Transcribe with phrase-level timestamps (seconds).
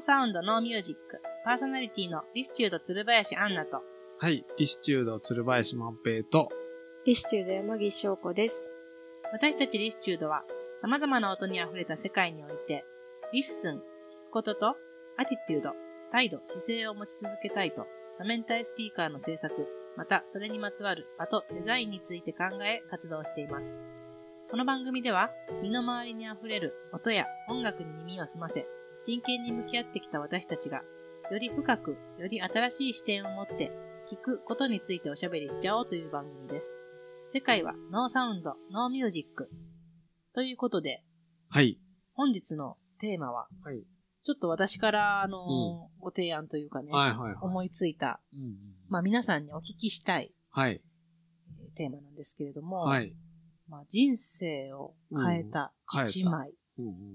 [0.00, 3.82] ー Sound No Music、パーソナリティのリスチュード鶴林アンナと、
[4.18, 4.46] はい。
[4.58, 6.48] リスチュード鶴林万平と、
[7.04, 8.72] リスチュード山岸翔子です。
[9.32, 10.42] 私たちリスチュードは、
[10.80, 12.84] 様々な音に溢れた世界において、
[13.32, 13.82] listen、聞く
[14.30, 14.74] ことと、
[15.18, 15.72] attitude、
[16.12, 17.86] 態度、姿勢を持ち続けたいと、
[18.18, 19.54] 多面体スピーカーの制作、
[19.96, 23.82] またそれにまつわる場とデザインについて考え活動しています。
[24.50, 25.30] この番組では、
[25.62, 28.66] 身の回りに溢れる音や音楽に耳を澄ませ、
[29.02, 30.82] 真剣に向き合ってきた私たちが、
[31.30, 33.72] より深く、より新しい視点を持って、
[34.06, 36.74] 聞くことについておしゃべりしちゃおうという番組です。
[37.32, 39.50] 世界は No Sound、No Music。
[40.34, 41.02] ということで、
[41.48, 41.78] はい。
[42.12, 43.82] 本日のテーマは、はい。
[44.22, 47.36] ちょっと私から、あのーご提案というかね、はいはいはい。
[47.40, 48.56] 思いついた、うんうん、
[48.90, 50.82] まあ皆さんにお聞きしたいはい。
[51.58, 53.16] えーテーマなんですけれども、はい。
[53.66, 56.52] まあ人生を変えた変えた一枚。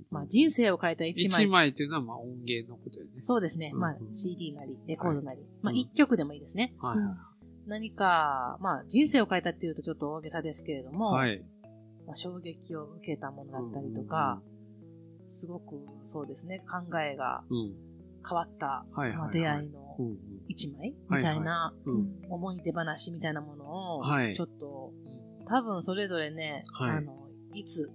[0.09, 1.44] まあ人生を変えた一枚。
[1.44, 3.21] 一枚っていうのはまあ音源のことよね。
[3.21, 3.72] そうですね。
[3.73, 6.73] うんまあ CD なり、レコードなり、まあうん一曲でもいいですね。
[6.80, 7.07] はいはい
[7.67, 11.44] 何か、まあ人生を変えたっていうとちょっと大げさですけれども、はい。
[12.05, 14.41] まあ、衝撃を受けたものだったりとか、
[15.30, 17.73] すごくそうですね、考えがうん。
[18.27, 20.17] 変わった、まあ、出会いのうんうん。
[20.47, 22.09] 一枚はいみたいなうん。
[22.29, 24.94] 思い出話みたいなものを、はいちょっと、
[25.47, 27.91] 多分それぞれね、はいあの、いつ。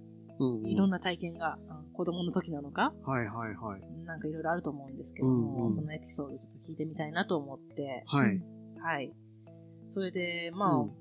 [0.65, 4.05] いろんな体験が、あ子供の時なのか、はいはいはい。
[4.05, 8.43] なんかいろいろあると思うんですけども、うんうんそのエピソードちょっと聞いてみたいなと思って、はい。
[8.81, 9.13] はい。
[9.89, 10.91] それで、まあ、うん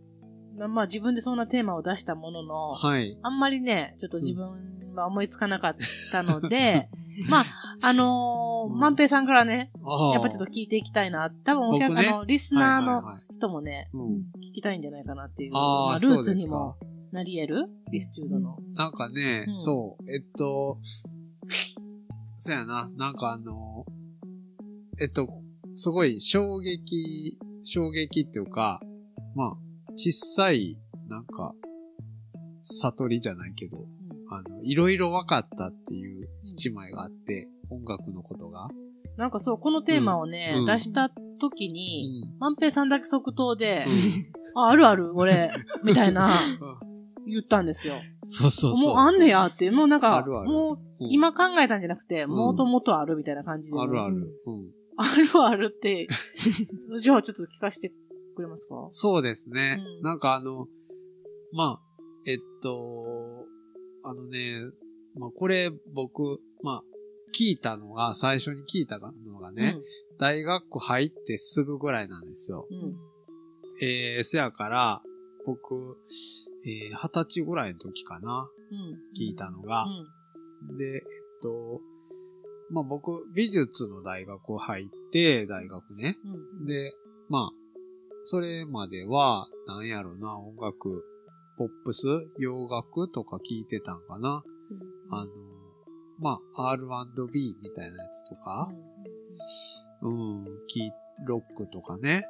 [0.59, 3.19] まあまあ自分でそんなテーマを出したものの、はい。
[3.23, 5.77] あんまりね、ちょっと自分は思いつかなかっ
[6.11, 6.89] たので、
[7.29, 7.45] まあ、
[7.83, 9.71] あのー、うん万平さんからね。
[10.13, 11.31] やっぱちょっと聞いていきたいな。
[11.31, 12.09] 多分お客、僕ね？
[12.09, 14.17] あの、リスナーのはいはいはい人もね、うん。
[14.39, 16.77] 聞きたいんじゃないかなっていう、ああ、まルーツにも。
[17.13, 17.69] なり得る？
[17.93, 18.57] リスチュードの。
[18.75, 19.61] なんかね、うん。
[19.61, 20.79] そう、えっと、
[22.37, 23.85] そうやな、なんかあの、
[25.01, 25.29] えっと、
[25.75, 28.81] すごい衝撃、衝撃っていうか、
[29.35, 29.49] まあ、
[29.97, 31.53] 小さい、なんか、
[32.63, 33.87] 悟りじゃないけど、
[34.31, 38.69] あの、いろいろ分かったっていう一枚があって、音楽のことが。
[39.17, 40.67] なんかそう、このテーマをね、うん。
[40.67, 42.39] 出した時うに、ん。
[42.39, 43.85] 万平さんだけ即答で、
[44.55, 45.51] あ、あるある、俺、
[45.85, 46.41] みたいな、
[46.83, 46.90] うん
[47.31, 47.95] 言ったんですよ。
[48.23, 48.95] そうそうそう。
[48.95, 53.79] もうあんねやって、もうなんか、あるあるもううん今考えたんじゃなくて、んもともとあるみたいな感じで。
[53.79, 54.17] あるある。
[54.47, 54.71] うん。
[54.97, 56.07] あるあるって、
[57.01, 57.91] じゃあちょっと聞かせて
[58.37, 58.87] くれますか？
[58.91, 59.83] そうですね。
[59.99, 60.67] うんなんかあの、
[61.53, 61.83] まあ、
[62.27, 63.47] えっと、
[64.05, 64.61] あのね、
[65.17, 66.83] まあこれ僕、まあ、
[67.39, 69.79] 聞いたのが、最初に聞いたのがね、
[70.19, 72.67] 大学入ってすぐぐらいなんですよ。
[72.71, 72.79] うん。
[72.79, 72.97] うん。
[73.83, 75.03] えー、せやから、
[75.51, 75.99] 僕、
[76.65, 78.99] えー、二十歳ぐらいの時かな、うん。
[79.19, 80.75] 聞いたのがう。
[80.75, 80.77] ん。
[80.77, 81.03] で、えっ
[81.43, 81.81] と、
[82.71, 86.19] まあ僕、美術の大学入って、大学ね。
[86.61, 86.67] うん。
[86.67, 86.93] で、
[87.29, 87.51] まあ、
[88.23, 91.05] それまでは、なんやろな、音楽、
[91.59, 92.07] ポップス、
[92.39, 94.45] 洋楽とか聞いてたんかな。
[95.11, 95.33] あの、
[96.21, 98.71] まあ、R&B みたいなやつとか、
[100.03, 100.45] うん、
[101.27, 102.23] ロックとかね、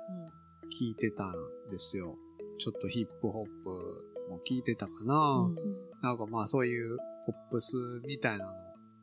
[0.80, 1.34] 聞いてたん
[1.70, 2.16] ですよ。
[2.60, 5.48] ちょっとヒップホップも聞いてたかな。
[5.48, 5.54] うん。
[6.02, 7.76] なんかまあそういうポップス
[8.06, 8.52] みたいなの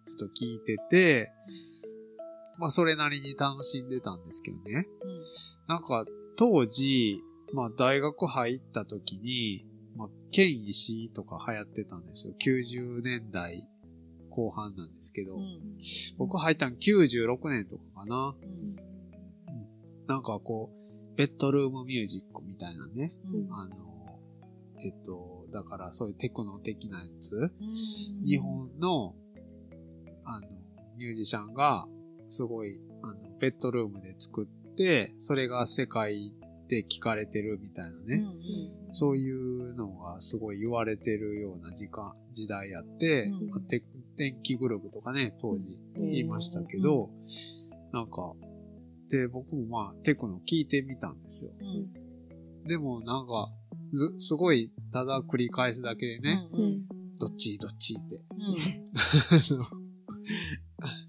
[0.05, 1.31] ちょっと聞いてて、
[2.59, 4.87] まあそれなりに楽しんでたんですけどね。
[5.01, 5.19] うん。
[5.67, 6.05] なんか
[6.37, 7.21] 当時、
[7.53, 12.35] まあ大学入った時に、まあ剣石とか流行ってたんですよ。
[12.39, 13.67] 90年代
[14.29, 15.59] 後半なんですけど、うん。
[16.19, 18.35] 僕入ったん96年とかかな。
[18.35, 20.07] うん。
[20.07, 20.77] なんかこう、
[21.17, 23.11] ベッドルームミュージックみたいなね。
[23.33, 23.53] うん。
[23.53, 23.75] あの、
[24.85, 27.35] えっと、だからそういうテクノ的なやつ。
[27.35, 27.49] うん
[28.23, 29.15] 日本の、
[30.23, 30.47] あの、
[30.97, 31.87] ミュージシャンが、
[32.27, 36.35] すごい、あの、ベッドルームで作って、それが世界
[36.67, 38.15] で聞かれてるみたいなね。
[38.15, 43.83] うんそういうのがすごい言われてるような時間、時代やって、うんまあて
[44.15, 47.09] 電気グループとかね、当時うん言いましたけど、
[47.91, 48.33] なんか、
[49.09, 51.51] で、僕もまあ、テクノ聞いてみたんですよ。
[51.59, 51.63] う
[52.63, 52.67] ん。
[52.67, 53.51] でもなんか、
[53.93, 56.61] ずすごい、ただ繰り返すだけでね、うん。
[56.61, 56.87] うん。
[57.19, 57.57] どっち？
[57.57, 57.95] どっち？
[57.95, 58.15] って。
[58.15, 58.23] うん。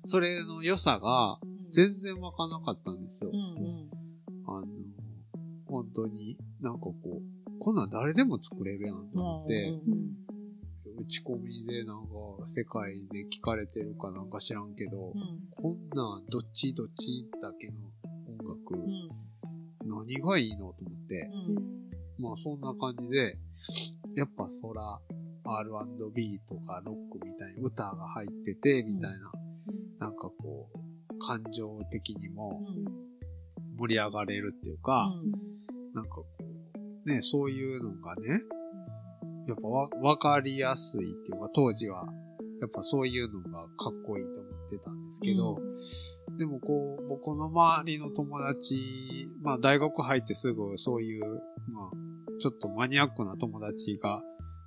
[0.05, 1.39] それの良さが
[1.71, 3.37] 全然わかんなかったんですよう。
[3.37, 3.91] ん。
[4.47, 4.67] あの、
[5.67, 7.23] 本当に、なんかこう、
[7.59, 9.81] こんなん誰でも作れるやんと思って、
[10.99, 12.11] 打ち込みでなんか
[12.47, 15.12] 世界で聞かれてるかなんか知らんけど、
[15.56, 17.77] こんなんどっちどっちだけの
[18.27, 19.89] 音楽、うん。
[19.89, 21.31] 何がいいのと思って、
[22.19, 23.39] まあそんな感じで、
[24.17, 25.00] やっぱそら、
[25.45, 29.33] R&B とかロックみたいに歌が入ってて、みたいな、
[30.00, 33.09] なんかこう、感情的にもうん。
[33.79, 35.31] 盛り上がれるっていうか、うん。
[35.95, 36.27] なんかこ
[37.05, 38.41] う、ね、そういうのがね、
[39.49, 42.06] やっぱわ、わかりやすいっていうか、当時は、
[42.61, 45.59] やっぱそういうのがかっこいいと思ってたんですけど、
[46.37, 48.77] でもこう、僕の周りの友達、
[49.43, 51.23] まあ大学入ってすぐそういう、
[51.73, 51.91] まあ、
[52.39, 54.23] ちょっとマニアックな友達が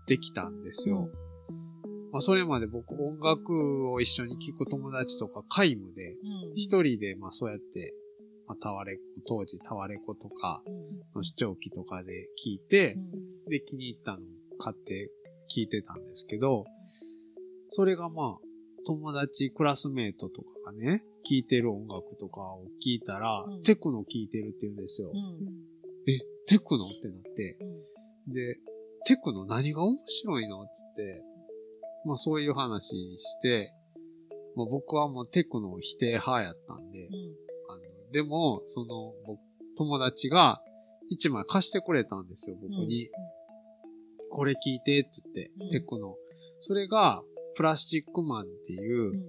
[0.07, 1.10] できたんですよ。
[2.12, 6.54] まあそれまで僕音楽を一緒に聴く友達とか皆無で、うん。
[6.56, 7.94] 一人でまあそうやって、
[8.48, 10.63] まあタワレコ、当時タワレコとか
[11.13, 12.12] の視聴器とかで
[12.44, 12.98] 聞いて、
[13.48, 15.10] で気に入ったのを買って
[15.54, 16.66] 聞いてたんですけど、
[17.69, 18.38] それがまあ、
[18.86, 23.63] 友達、クラスメイトとかがね、聴いてる音楽とかを聞いたら、うん。
[23.63, 25.12] テクノ聴いてるって言うんですよ。
[25.13, 26.12] うん。
[26.12, 27.58] え、テクノってなって、
[28.28, 28.34] うん。
[28.34, 28.56] で、
[29.06, 31.24] テクノ何が面白いのって言って、
[32.06, 33.72] まあそういう話して、
[34.56, 37.00] まあ僕はもうテクノ否定派やったんで、
[37.69, 39.40] あの、でも、その、僕、
[39.78, 40.62] 友達が
[41.10, 43.10] 一枚貸してくれたんですよ、僕に。
[44.31, 46.16] これ聞いて、って言って、うんテクノ。
[46.60, 47.22] それが、
[47.56, 49.22] プラスチックマンっていう、うん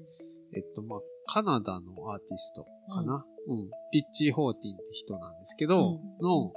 [0.54, 3.24] えっと、まあ、カナダのアーティストかな？
[3.48, 3.70] うん。
[3.92, 6.52] リッチー・ホーティンって人なんですけど、うんの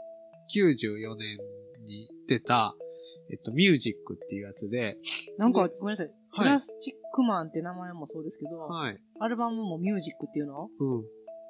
[0.53, 1.37] 94年
[1.85, 2.75] に出た、
[3.31, 4.97] えっと、ミュージックっていうやつで、
[5.37, 6.07] なんか、ごめんなさい。
[6.07, 8.99] プはいラスチックマンって名前もそうですけど、はい。
[9.19, 10.69] アルバムもミュージックっていうの？
[10.79, 11.03] うん。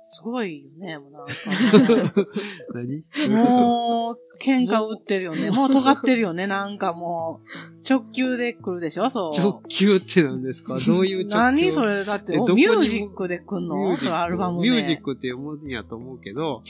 [0.08, 1.34] すごいよね、もうなんか。
[2.76, 3.04] 何？
[3.30, 5.50] もう、喧嘩売ってるよね。
[5.50, 5.70] もう。
[5.72, 6.46] 尖ってるよね。
[6.46, 9.40] なんかもう、直球で来るでしょそう。
[9.40, 10.78] 直球って何ですか？
[10.86, 11.38] どういう直球？
[11.38, 12.06] 何それ？
[12.06, 13.98] だって、ミュージックで来んの？
[13.98, 16.62] そのアルバム名ミュージックっていうもんやと思うけど、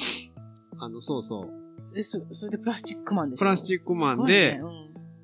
[0.80, 1.50] あの、そうそう。
[1.98, 3.40] えそそれでプラスチックマンでしょ？
[3.40, 4.62] プラスチックマンで、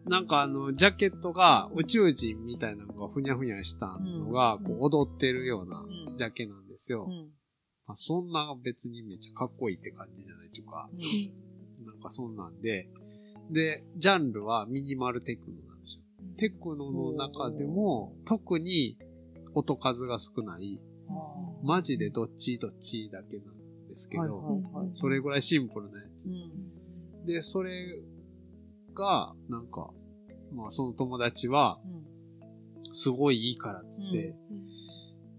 [0.06, 4.64] なんかあの、ジャケットが宇宙人みたいなのがふにゃふにゃしたのが、うん。
[4.64, 5.86] こう踊ってるような
[6.18, 7.06] ジャケなんですよ。
[7.10, 7.30] うん
[7.92, 10.96] まあ、そんな別にめっちゃかっこいいって感じじゃないとか、う
[11.84, 11.86] ん。
[11.86, 12.90] なんかそんなんで、
[13.52, 16.06] で、ジャンルはミニマルテクノなんですよ。
[16.38, 18.98] テクノの中でも、特に
[19.54, 21.14] 音数が少ない、あ
[21.64, 26.28] マジでどっちどっちだけなんですけーど、はいはいはいそれぐらいシンプルなやつ。
[26.28, 26.30] う。
[26.30, 27.26] ん。
[27.26, 27.74] で、それ
[28.96, 29.90] が、なんか、
[30.54, 32.06] まあその友達は、うん。
[32.94, 34.38] すごいいいからっつって、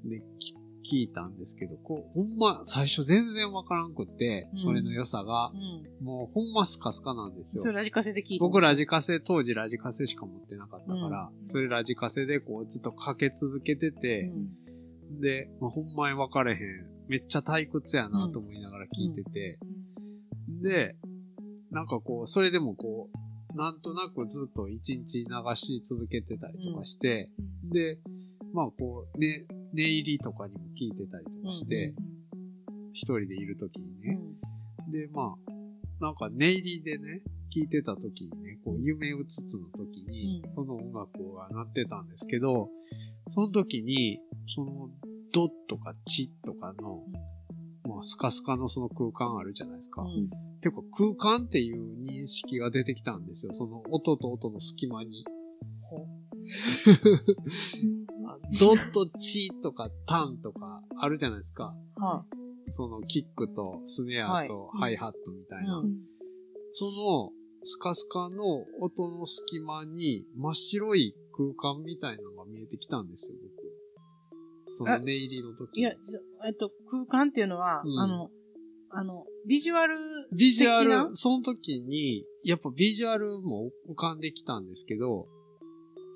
[0.04, 4.58] で、き聞いたんですけど、こう、ほんま、最初全然わからんくって、うん。
[4.58, 5.52] それの良さが。
[5.54, 6.04] う、ん。
[6.04, 7.62] もうほんまスカスカなんですよ。
[7.62, 8.44] それラジカセで聞いた。
[8.44, 11.48] 僕ラジカセ、当時ラジカセしか持ってなかったから、うん。
[11.48, 14.32] それラジカセでこうずっとかけ続けてて、
[15.20, 16.58] で、まあ、ほんまに分かれへん。
[17.08, 19.58] めっちゃ退屈やなと思いながら聞いてて、
[20.62, 20.96] で、
[21.70, 27.30] なんかこう、それでもこう、なんとなくずっと一日流し続けてたりとかして、
[27.64, 27.98] で、
[28.52, 31.94] まあこう、ね、寝入りとかにも聞いてたりとかして、
[32.92, 34.20] 一人でいるときにね。
[34.90, 35.52] で、まあ、
[36.00, 37.22] なんか寝入りでね、
[37.54, 42.70] 聞いてたときにね、こう、夢うつつのときにう、んその音楽が鳴ってたんですけど、
[43.26, 44.90] その時に、その、
[45.32, 47.04] ドとかチとかの、
[47.88, 50.04] まあ、スカスカのその空間あるじゃないですか。
[50.60, 53.52] ていうか空間っていう認識が出てきたんですよ。
[53.52, 55.24] その音と音の隙間に。
[58.44, 61.74] あドとチとかタンとかあるじゃないですか。
[61.96, 62.24] は
[62.68, 64.48] そのキックとスネアとはい。
[64.80, 65.78] ハイハットみたいな。
[65.78, 65.94] うん。
[66.72, 67.30] その
[67.62, 73.62] スカスカの音の隙間に真っ白い空間みたいなのが見えてきたんですよ、僕。
[74.68, 75.80] その寝入りの時。
[75.80, 75.92] いや、
[76.46, 77.98] えっと、空間っていうのは、うん。
[78.00, 78.30] あの、
[78.90, 79.96] あの、ビジュアル
[80.32, 85.26] ビジュアル、その時に、やっぱビジュアルも浮かんできたんですけど、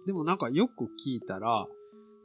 [0.06, 1.66] でもなんかよく聞いたら、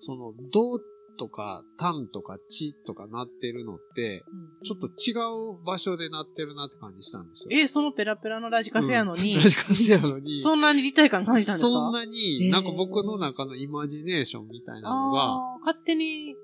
[0.02, 0.80] その、ド
[1.18, 4.64] とか、タンとか、チとかなってるのって、うん。
[4.64, 5.14] ちょっと違
[5.60, 7.58] う場所でなってるなって感じしたんですよ。
[7.60, 11.68] え、そのペラペラのラジカセやのに、 ラジカセやのに、そんなに立体感感じたんですか？
[11.70, 16.36] そんなに、なんか僕の中のイマジネーションみたいなのが、あー勝手に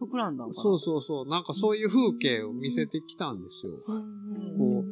[0.00, 0.52] 膨らんだんかな？
[0.52, 3.72] そうそうそう、なんかそういう風景を見せてきたんですよ。
[3.86, 4.58] うん。
[4.58, 4.84] こ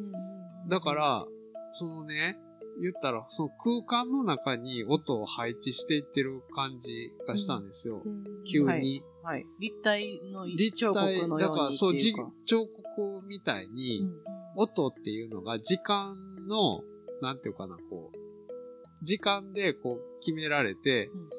[0.71, 1.27] だから、
[1.73, 2.39] そのね、
[2.81, 6.93] 言ったら、その空間の中に音を配置していってる感じ
[7.27, 8.03] がしたんですよ。
[8.51, 8.67] 急に。
[8.67, 9.47] はいはい。
[9.59, 11.95] 立体の立体、だからのようにってそう。
[12.45, 16.15] 彫刻みたいに、うん音っていうのが時間
[16.47, 16.83] の、
[17.21, 21.31] なんていうかな、こう、時間でこう決められて、うん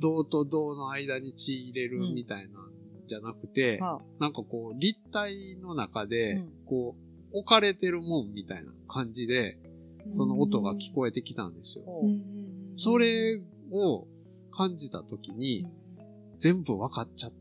[0.00, 2.70] 銅と銅の間に血入れるみたいなん
[3.06, 6.96] じゃなくて、はなんかこう、立体の中でうん、こ
[7.32, 9.58] う、置かれてるもんみたいな感じで、
[10.10, 11.84] その音が聞こえてきたんですよ。
[12.76, 14.06] それを
[14.50, 15.66] 感じたときに、
[16.38, 17.36] 全部分かっちゃった。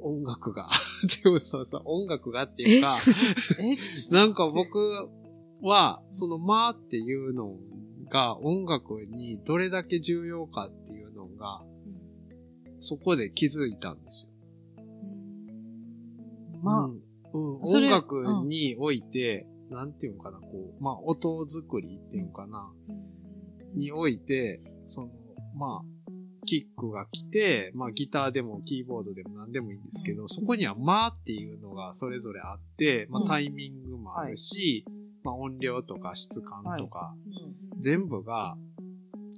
[0.00, 0.68] 音楽が。
[1.24, 2.98] でもそうそう、音楽がっていうか、
[3.60, 4.14] え？
[4.14, 4.78] なんか僕
[5.62, 7.56] は、そのまあっていうの
[8.08, 11.64] が音楽にどれだけ重要かっていうのが、
[12.78, 14.32] そこで気づいたんですよ。
[16.62, 20.46] まあ、うん、うん音楽において、なんていうのかな、こ
[20.78, 22.70] う、まあ、音作りっていうのかな、
[23.74, 25.10] において、その、
[25.54, 26.12] まあ、
[26.44, 34.84] キックが来て、まあ、ギターでもキーボードでも何でもいいんですけど、そこにはまあっていうのがそれぞれあって、まあ、うんタイミングもあるし、
[35.24, 38.56] まあ、音量とか質感とか、うん全部が、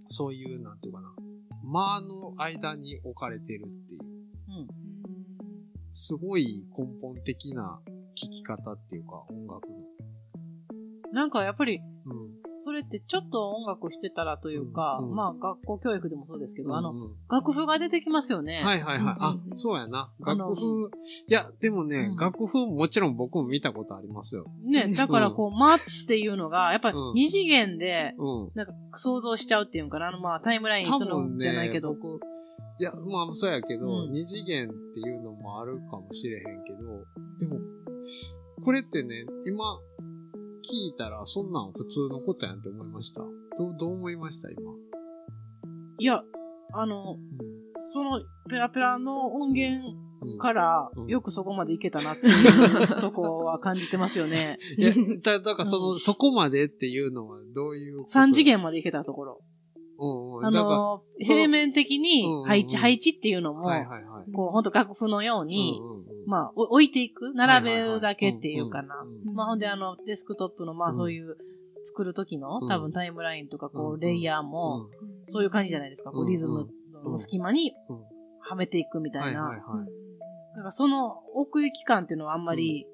[0.06, 1.12] そういう、なんていうかな、
[1.64, 4.68] まあの間に置かれてるっていう、うん。
[5.92, 7.80] すごい根本的な
[8.14, 9.74] 聴き方っていうか、音楽の。
[11.12, 11.84] なんかやっぱり、うん。
[12.64, 18.62] それってちょっと音楽してたらというか、うんうんまあ学校教育でもそうですけど、あの、うんうん楽譜が出てきますよね。
[18.64, 19.16] はいはいはい。
[19.18, 20.10] あうんう、んそうやな。
[20.22, 20.90] あの楽譜、
[21.28, 24.46] いや、でもね、うん楽譜もちろん僕も見たことありますよ。
[24.64, 28.50] ね、だからこう、間っていうのが、やっぱりうん二次元で、うん。
[28.54, 32.20] なんか想像しちゃうっていうんかな、あのまあタイムラインその多分ねじゃないけ、ど、僕、
[32.80, 36.78] いや、まあそうやけど、うん二次元っていうのもあるかもしれへんけど、
[37.38, 37.60] でも、
[38.64, 39.78] これってね、今、
[40.70, 43.20] 聞いたらそんなん普通のことやんって思いました。
[43.22, 43.26] ど
[43.70, 44.72] う、どう思いました今？
[45.98, 46.20] いや、
[46.74, 47.16] あの、
[47.92, 48.20] その
[48.50, 49.94] ペラペラの音源うん。
[49.94, 50.08] うん
[50.40, 54.58] からうんよくそこまでいけたなっていう とこは感じてますよね。
[54.76, 58.08] いや、だだからその、うんそこまでっていうのはどういうこと？
[58.10, 59.40] 三次元までいけたところ。
[60.00, 64.32] あの、平面的に配置、配置っていうのら、も。
[64.32, 65.80] こう、ほんと楽譜のように、
[66.26, 69.04] まあ、お置いていく、並べるだけっていうかな。
[69.34, 70.96] まあ、ほんで、あの、デスクトップの、まあ、うん。
[70.96, 71.36] そういう、
[71.82, 72.68] 作る時の、うん。
[72.68, 74.88] 多分タイムラインとか、こう、うんレイヤーも、
[75.24, 76.12] そういう感じじゃないですか。
[76.12, 76.68] こうリズム
[77.04, 77.96] の隙間にうん、
[78.40, 79.42] はめていくみたいな。
[79.42, 82.86] だから、その奥行き感っていうのはあんまり、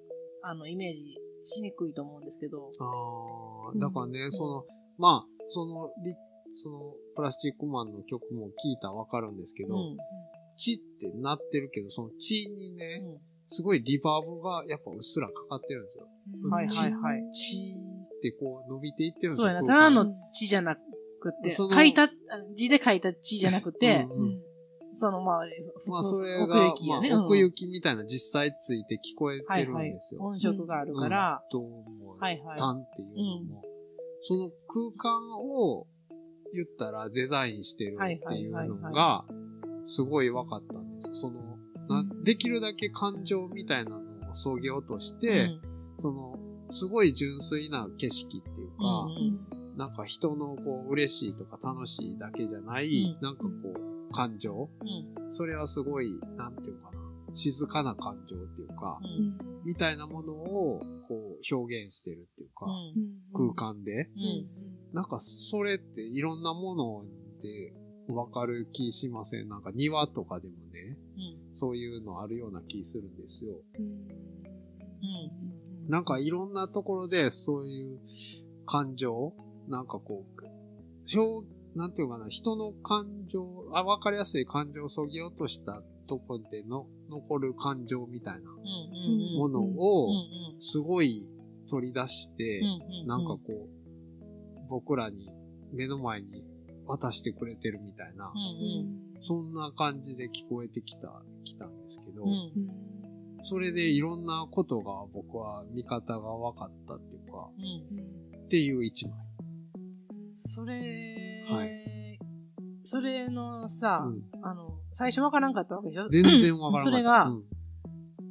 [0.43, 1.03] あの、イメージ
[1.43, 2.71] しにくいと思うんですけど。
[2.81, 4.65] ああ、だからね、その、
[4.99, 6.15] まあ、その、リ
[6.55, 9.97] その、プラスチックマンの曲も聞いたらわかるんですけど、うん。
[10.57, 16.09] チってなってるけど、そのチにね、うすごいリバーブがやっぱうっすらかかってるんですよ。
[16.49, 17.31] んはいはいはい。
[17.31, 17.77] チ
[18.17, 19.49] ってこう伸びていってるんですよ。
[19.49, 19.67] そうやな。
[19.67, 20.81] ただの字じゃなく
[21.43, 22.09] て、書いた、
[22.55, 24.41] 字で書いた字じゃなくて、うんうん
[24.97, 25.45] その、まあ、
[25.87, 27.11] まあそれ奥が行、きやね。
[27.11, 30.15] まあ、うん奥行きみたいな実際ついて聞こえてるんはいはいです。
[30.15, 30.23] よ。
[30.23, 33.63] 音色があるから、どうも、はいはい単っていうのも、
[34.21, 35.87] その空間を
[36.55, 39.25] 言ったらデザインしてるっていうのが、
[39.85, 41.15] すごい分かったんですよ。
[41.15, 41.59] その、
[41.89, 45.51] なできるだけ感情みたいなのをそぎ落として、
[45.99, 46.39] その、
[46.71, 53.21] すごい純粋な景色っていうか、うんなんか人のこう嬉しいとか楽しいだけじゃない、うん。
[53.21, 53.51] なんかこ
[54.09, 54.71] う感情？
[54.81, 55.33] うん。
[55.33, 59.37] それはすごい、なんていうかな、静かな感情っていうか、うん。
[59.65, 63.53] みたいなものをこう表現してるっていうか、うん。
[63.53, 64.09] 空間で。
[64.95, 67.05] うんなんかそれっていろんなもの
[67.43, 67.73] で
[68.13, 69.49] わかる気しません？
[69.49, 71.55] なんか庭とかでもね、うん。
[71.55, 73.57] そういうのあるような気するんですよ。
[73.79, 75.91] うん。
[75.91, 77.99] なんかいろんなところでそういう
[78.67, 79.33] 感情
[79.69, 88.47] なんかこう、表、なんていうかな、人の感情、あ、わかりやすい感情をそぎ落としたとこでの残る感情みたいなうん
[89.39, 90.11] ものうんをう
[90.57, 91.27] んすごい
[91.69, 93.09] 取り出して、うん。
[93.09, 93.69] なんかこう、
[94.69, 95.31] 僕らに
[95.73, 96.45] 目の前に
[96.87, 102.31] 渡してくれてるみたいな、うんそんな感じで聞こえてきた、きたんですけど、うん。
[102.31, 102.51] うん
[103.47, 107.61] それでいろんなことが僕は見方が分かったっていうか、う
[107.95, 108.39] ん。
[108.45, 109.19] っていう一枚。
[110.39, 111.67] それ、は
[112.83, 114.23] それのさ、うん。
[114.43, 116.09] あの、最初わからんかったわけでしょ？
[116.09, 116.91] 全然わからなかった。
[116.91, 117.45] それがうん。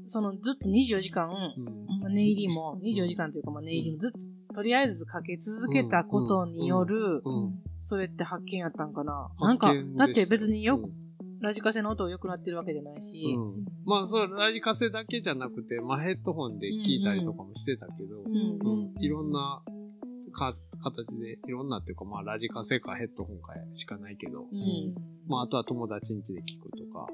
[0.06, 1.30] そのずっと24時間、う
[1.62, 2.00] ん。
[2.02, 4.12] まあ念入りも、24時間というか、まあ、念入りもずっ
[4.54, 9.30] と、とりあえずかけ続けたことによる、うんそれって発見やったんかな。
[9.42, 10.92] なんかだって別によ、うん。
[11.42, 13.66] ラジカセの音良くなってるわけじゃないし、うん。
[13.86, 19.04] まあ、そう、ラジカセだけじゃなくて、まあ、ヘッドホンで聞いたりとかもしてたけど、うんうん。
[19.04, 19.62] いろんな
[20.32, 24.96] か形で、いろんなっていうか、まあ、ラジカセかヘッドホンかしかないけど、うん。
[25.28, 27.08] まあ、あとは友達ん家で聞くとか、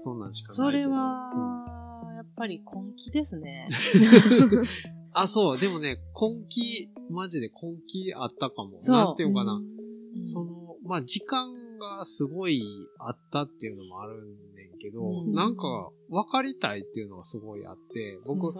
[0.00, 0.90] そんなんしかそれないけど。
[0.90, 3.66] うんは、やっぱり根気ですね。
[5.14, 8.78] あ、そう、でもね、根気、マジで根気あったかも。
[8.88, 9.54] なんていうのかな。
[9.54, 10.26] うん。
[10.26, 12.62] その、まあ、時間がすごい
[12.98, 15.32] あったっていうのもあるんねんけど、うん。
[15.32, 15.62] なんか、
[16.10, 18.56] 分かりたいっていうのがすごいあって、僕、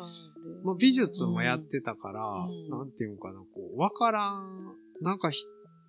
[0.64, 2.70] まあ、美術もやってたから、うん。
[2.70, 3.46] なんていうのかな、こ
[3.76, 5.44] う、わからん、なんかひ、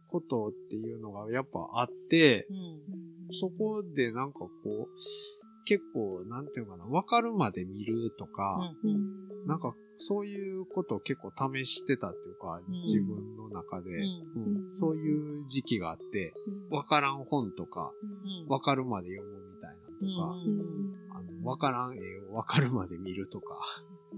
[0.08, 3.32] ことっていうのがやっぱあって、うん。
[3.32, 4.88] そこでなんかこう、
[5.66, 9.48] 結構、なんていうのかな、わかるまで見るとか、うん。
[9.48, 12.82] なんか、そういうことを結構試してたっていうか、うん。
[12.82, 13.92] 自分の中で、
[14.36, 14.66] うん。
[14.66, 14.72] うん。
[14.72, 16.34] そういう時期があって、
[16.70, 18.48] わからん本とか、うん。
[18.48, 20.96] わかるまで読むみたいなとか、うん。
[21.12, 23.46] あの、わからん絵をわかるまで見るとか、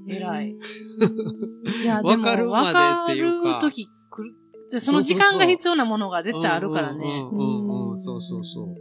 [0.08, 0.52] 偉い。
[0.52, 0.62] うん。
[1.84, 4.36] いや、でも、わかるまでっていうかわかる時来る。
[4.70, 7.30] でその時間が必要なものが絶対あるからね。
[7.32, 7.90] うんうんうん。
[7.92, 8.76] うん、そうそうそう。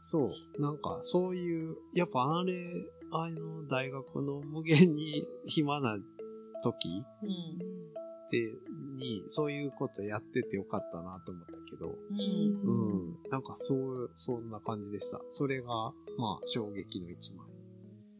[0.00, 0.60] そう。
[0.60, 2.54] なんか、そういう、やっぱあれ、
[3.16, 5.96] あの、大学の無限に暇な
[6.64, 7.58] 時うん。
[8.30, 8.58] で、
[8.96, 13.06] に、そういうことやっててよかったなと思ったけど、うん。
[13.06, 13.30] うん。
[13.30, 15.20] なんかそう、そんな感じでした。
[15.30, 15.68] それが、
[16.18, 17.46] まあ、衝撃の一枚。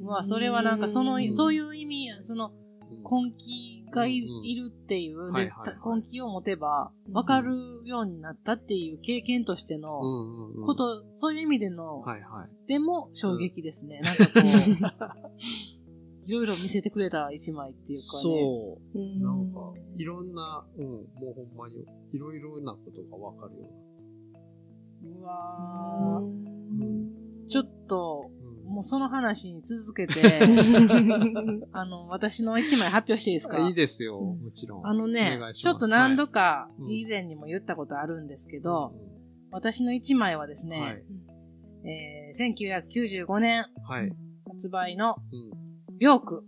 [0.00, 2.63] うわ、それはなんか、そのう、んそういう意味、その、うん
[3.02, 10.66] 根気がい,、うんうんいるっていう、ではいはいはい根気を持てば、わかるようになったっていう経験としてのうんうんうん。
[10.66, 12.68] こと、そういう意味での、はいはい。
[12.68, 14.00] でも衝撃ですね。
[14.00, 15.30] なんかこう、
[16.26, 18.22] いろいろ見せてくれた一枚っていうかね。
[18.22, 18.98] そう。
[18.98, 23.70] うんなんか、いろんな、うん、もうほんまに、いろいろなことがわかるよ
[25.04, 28.38] うわーうんちょっと、うな。
[28.38, 30.20] うんもうその話に続けて、
[31.72, 33.56] あの、私の一枚発表していいですか？
[33.56, 34.86] あいいですよ、うんもちろん。
[34.86, 38.92] あのねちょっと何度かはい以前にも言ったことあるんですけうんど、
[39.50, 41.02] 私の一枚はですね、はい。
[41.86, 42.84] えー
[43.26, 44.10] 1995年はい。
[44.48, 45.14] 発売の
[45.90, 45.98] うん。
[45.98, 46.44] ビョーク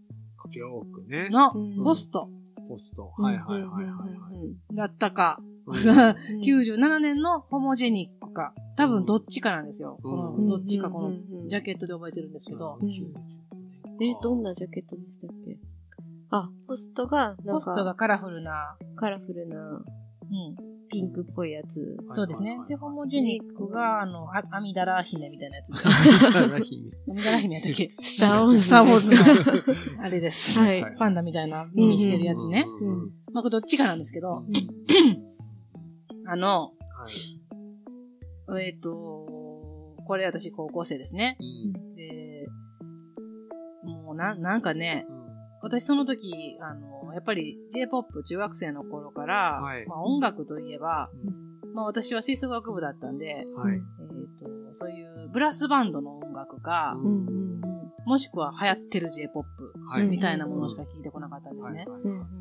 [0.52, 1.28] よくね。
[1.30, 2.28] のうんポスト
[2.68, 3.12] ポスト。
[3.18, 3.94] はいはいはいはいは
[4.73, 4.75] い。
[4.75, 5.75] だったか、うん
[6.42, 9.99] 97年のホモジェニックか、多分どっちかなんですよ。
[10.02, 11.11] うんこうんのどっちかこのう
[11.47, 15.59] んジャケットで覚えてるんですけど、うんえ、どんなジャケットでしたっけ？
[16.30, 19.83] あ、ポストが、なんポストがか、カラフルな、カラフルな、うん、
[20.88, 21.97] ピンクっぽいやつ。
[22.10, 22.58] そうですね。
[22.69, 25.73] で、ホモジェニックが、あの、あ阿弥陀羅姫みたいなやつ。
[25.73, 26.62] はい。
[26.62, 26.91] 姫。
[27.08, 27.95] 阿弥陀羅姫やったっけ？
[28.00, 30.58] スターウォーズスターウォーズの、 あれです。
[30.58, 32.67] はいパンダみたいな耳してるやつね。
[32.80, 34.45] うんうんまあ、これどっちかなんですけど、
[36.26, 36.71] あの、は
[37.08, 37.35] い。
[38.61, 38.91] えっ、と、
[40.06, 41.37] これ私高校生ですね。
[41.41, 42.47] うんで、
[43.85, 45.26] もうな、なんかね、うん
[45.63, 51.11] 私その時、あの、やっぱり J-POP 中学生の頃から、はいまあ音楽といえば、
[51.75, 53.75] まあ私は吹奏楽部だったんで、はい。
[53.75, 53.82] えっ、
[54.39, 57.61] と、そういうブラスバンドの音楽か、ううんん
[58.06, 59.47] もしくは流行ってる J-POP
[59.89, 60.06] はい。
[60.06, 61.87] みたいなものしか聞いてこなかったんですね。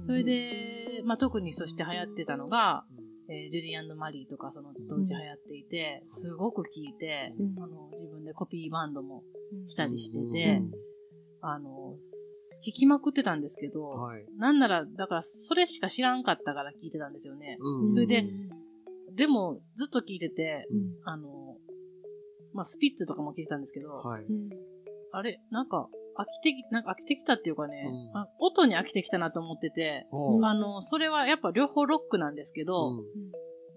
[0.06, 2.84] それ、で、まあ特にそして流行ってたのが、
[3.30, 7.64] えージュリーマリーとかその当時流行っていて、すごく聞いて、うん。
[7.64, 9.68] あの自分でコピーバンドもうん。
[9.68, 10.62] したりしてうんて、
[11.42, 11.96] あの、
[12.66, 14.26] 聞きまくってたんですけど、はい。
[14.38, 17.58] なんなら、だからそれしか知らんかったから聞いてたんですよね。
[17.60, 17.92] うん。
[17.92, 18.26] それで、
[19.16, 20.94] でもずっと聞いてて、うん。
[21.06, 21.58] あの、
[22.54, 24.24] まあスピッツとかも聞いてたんですけど、はい。
[24.24, 24.48] うん。
[25.12, 28.18] あれ、なんか飽きてき、なんか飽きてきたっていうかね、うん。
[28.18, 30.08] あ音に飽きてきたなと思ってて、
[30.44, 33.04] あの、それはやっぱ両方ロックなんですけど、うん。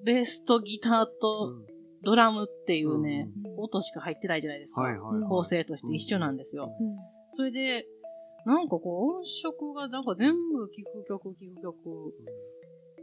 [0.05, 1.79] ベースとギターとうん。
[2.05, 3.65] ドラムっていうね、うん。
[3.65, 4.83] 音しか入ってないじゃないですか。
[4.83, 5.29] はいはいはい。
[5.29, 6.73] 構成として一緒なんですよ。
[6.81, 6.97] うん。
[7.31, 7.87] それで、
[8.45, 12.15] なんかこう音色がなんか全部聴く曲聴く曲、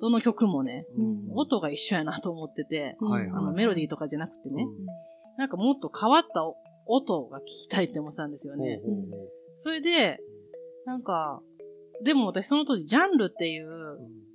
[0.01, 1.37] どの曲もね、うん。
[1.37, 3.27] 音が一緒やなと思ってて、はい。
[3.27, 4.85] あのメロディーとかじゃなくてね、うん。
[5.37, 6.41] なんかもっと変わった
[6.85, 8.81] 音が聞きたいって思ってたんですよね。
[9.63, 10.19] それで、
[10.85, 11.41] なんか、
[12.03, 13.67] でも私その当時ジャンルっていう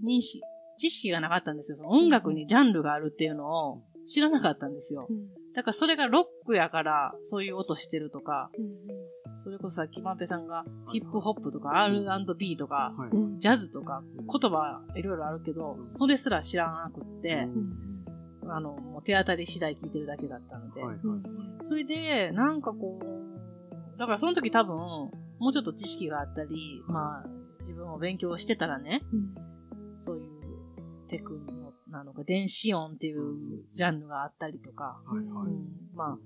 [0.05, 0.41] 認識、
[0.79, 1.77] 知識がなかったんですよ。
[1.77, 5.09] その音楽にジャンルがあるっていうのを知らなかったんですよ。
[5.55, 8.51] だからそれがロックやからそういう音してるとか、
[9.43, 12.95] それこそさっきマンペさんがヒップホップとか R&B とか、
[13.39, 17.49] ジャズとかうん言葉いろいろあるけど、それすら知らなくって、
[18.55, 21.01] あの、もう手当たり次第聞いてるだけだったので、はいはい
[21.63, 25.11] それで、なんかこう、だからその時多分、も
[25.51, 27.29] うちょっと知識があったり、まあ、
[27.61, 29.03] 自分を勉強してたらね、
[29.95, 35.53] そういうテクノなのか、電子音っていうジャンルがあったりとか、はいはい。
[35.53, 35.69] うん。
[35.95, 36.19] まあ、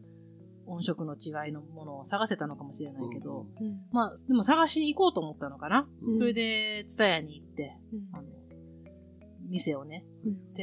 [0.66, 5.88] 音色の違いのものを探せたのかもしれないけど、うんまあ、でも探しに行こうと思ったのかな。
[6.02, 6.16] うん。
[6.16, 8.16] それで、ツタヤに行って、うん。
[8.16, 8.28] あの、
[9.48, 10.54] 店をね、うん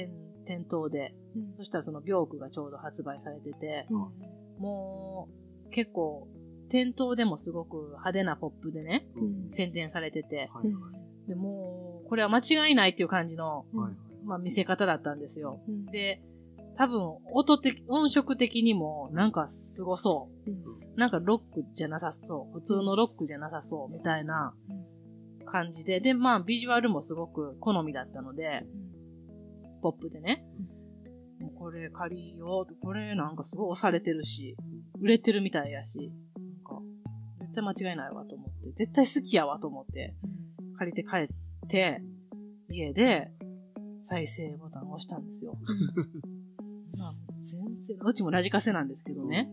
[0.52, 1.14] 店、店頭で、
[1.58, 3.88] そしたらそのビョークがちょうど発売されてて、
[4.60, 5.30] も
[5.68, 6.28] う、結構、
[6.70, 9.52] 店頭でもすごく派手なポップでね、うん。
[9.52, 10.92] 宣伝されてて、はいは
[11.26, 11.28] い。
[11.28, 15.62] でもう、これは間違いないっていう感じの、はいまあ見せ方だったんですよ。
[15.68, 15.86] うん。
[15.86, 16.22] で、
[16.78, 21.00] 多分、音的、音色的にも、なんかすごそう。
[21.00, 22.54] なんかロックじゃなさそう。
[22.54, 23.94] 普通のロックじゃなさそう。
[23.94, 24.54] みたいな
[25.46, 26.00] 感じで。
[26.00, 28.66] で、まあ、ビジュアルもすごく好みだったので、
[29.82, 30.46] ポップでね。
[31.40, 32.76] もうこれ借りよう。
[32.82, 34.56] これなんかすごい押されてるし、
[35.00, 36.82] 売れてるみたいやし、なんか
[37.40, 40.16] 絶対間違いないわと思って、絶対好きやわと思って、
[40.78, 41.28] 借りて帰っ
[41.68, 42.02] て、
[42.70, 43.32] 家で
[44.04, 45.58] 再生ボタンを押したんですよ。
[46.98, 49.50] まあ、全然、うちもラジカセなんですけどね。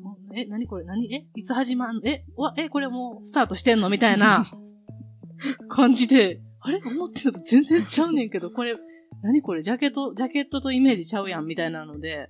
[0.00, 0.84] もうえ、何これ？
[0.84, 1.12] 何？
[1.14, 1.26] え？
[1.34, 1.96] いつ始まん？
[1.96, 2.24] のえ？
[2.36, 3.90] わ、え、これもうスタートしてんの？
[3.90, 4.46] みたいな。
[5.68, 6.80] 感じで、あれ？
[6.84, 8.74] 思ってるのと全然ちゃうねんけど、これ、
[9.22, 9.62] 何これ？
[9.62, 12.28] ジャケット、ジャケットとイメージちゃうやんみたいなので、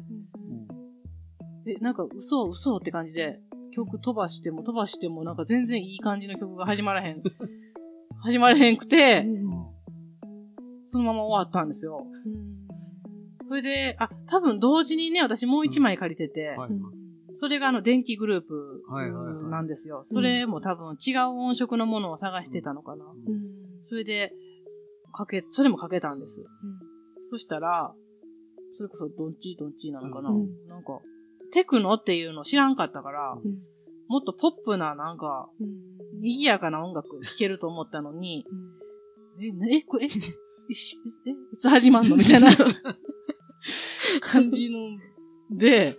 [1.66, 3.40] え、なんか嘘嘘って感じで、
[3.72, 7.22] 曲飛ばしても飛ばしてもなんか全然いい感じの曲が始まらへん。
[8.22, 9.26] 始まらへんくて、
[10.86, 12.06] そのまま終わったんですよ。
[13.48, 16.70] それで、あ、多分同時にね、私もう一枚借りてて、はい
[17.34, 19.50] それがあの電気グループはいはいはい。
[19.50, 20.00] なんですよ。
[20.04, 23.04] それも多分違う音色のものを探してたのかな。
[23.88, 24.32] それで、
[25.12, 26.44] かけ、それもかけたんです。
[27.22, 27.92] そしたら、
[28.72, 30.66] それこそドンチードンチーなのかな、うん。
[30.68, 31.00] なんか、
[31.52, 33.34] テクノっていうの知らんかったから、
[34.08, 35.48] もっとポップななんか、
[36.20, 38.46] 賑やかな音楽聴けると思ったのに、
[39.40, 40.08] え、なえ、これ、え、
[40.68, 42.48] いしえいつ始まんのみたいな
[44.20, 44.78] 感じの、
[45.50, 45.96] で、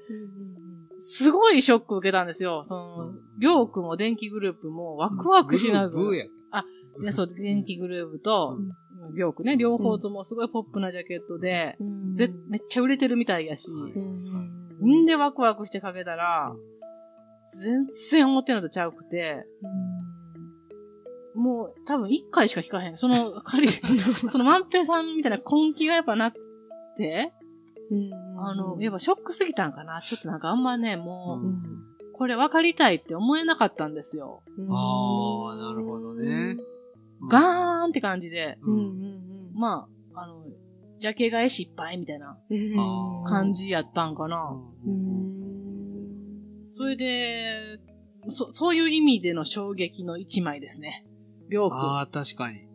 [1.00, 2.64] すごいショック受けたんですよ。
[2.64, 5.90] その、りょうくんも電気グループもワクワクしながら。
[5.90, 6.32] ブーブーやけ
[7.02, 8.60] いや、そう、電気グループと、
[9.14, 9.46] りょうくん。
[9.46, 11.78] ね、両方ともすごいポップなジャケットで、
[12.14, 15.06] ぜめっちゃ売れてるみたいやし、ん。
[15.06, 16.54] でワクワクしてかけたら、
[17.64, 19.46] 全然思ってんのとちゃうくて、
[21.36, 22.98] もう多分一回しか弾かへん。
[22.98, 23.68] その、仮、
[24.28, 26.40] その万平さんみたいな根気がやっぱなく
[26.98, 27.34] て、
[28.38, 30.02] あの、やっぱショックすぎたんかな。
[30.02, 34.44] ちょっとなんかあんまね、もう、これ分かりたいって思えなかったんですよ。
[34.70, 36.58] ああ、なるほどね。
[37.28, 40.46] ガーンって感じで、うんまあ、あの、
[40.98, 42.38] ジャケ買い失敗みたいな
[43.28, 44.58] 感じやったんかな。
[46.70, 47.80] それで、
[48.30, 51.06] そ、そういう意味での衝撃の一枚ですね。
[51.50, 51.76] 両区。
[51.76, 52.68] ああ、確かに。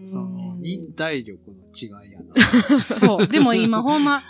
[0.00, 2.80] その、忍耐力の違いやな。
[2.80, 3.28] そう。
[3.28, 4.22] でも今、 ほんま、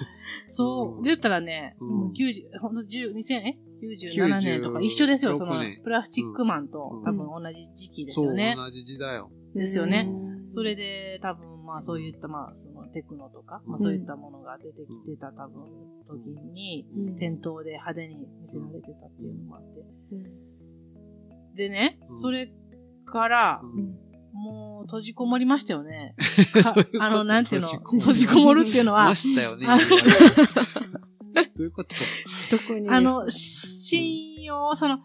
[0.48, 3.58] そう、で言ったらね、うんもう90、ほんと10、2000、え
[4.10, 8.54] ?97 年とか一緒ですよ、96その年、プラスチックマンと、うん多分同じ時期ですそう、よね。
[8.56, 9.30] 同じ時代よ。
[9.56, 10.08] ですよね。
[10.48, 15.64] それで、多分、まあ、そういった、まあ、その、テクノとか、まあ、そういったものが出てきてた、多分、
[16.08, 16.86] 時に、
[17.18, 19.84] 店頭で派手に見せられてたっていうのもあって。
[21.56, 22.52] でねうん、それ
[23.06, 23.96] から、うん。
[24.32, 26.14] もう、閉じこもりましたよね。
[27.00, 29.04] あの、なんていうの、閉閉じこもるっていうのは。
[29.06, 29.66] ま、したよね。
[29.66, 31.94] どういうこと？
[32.50, 34.98] どこにあの、信用、その、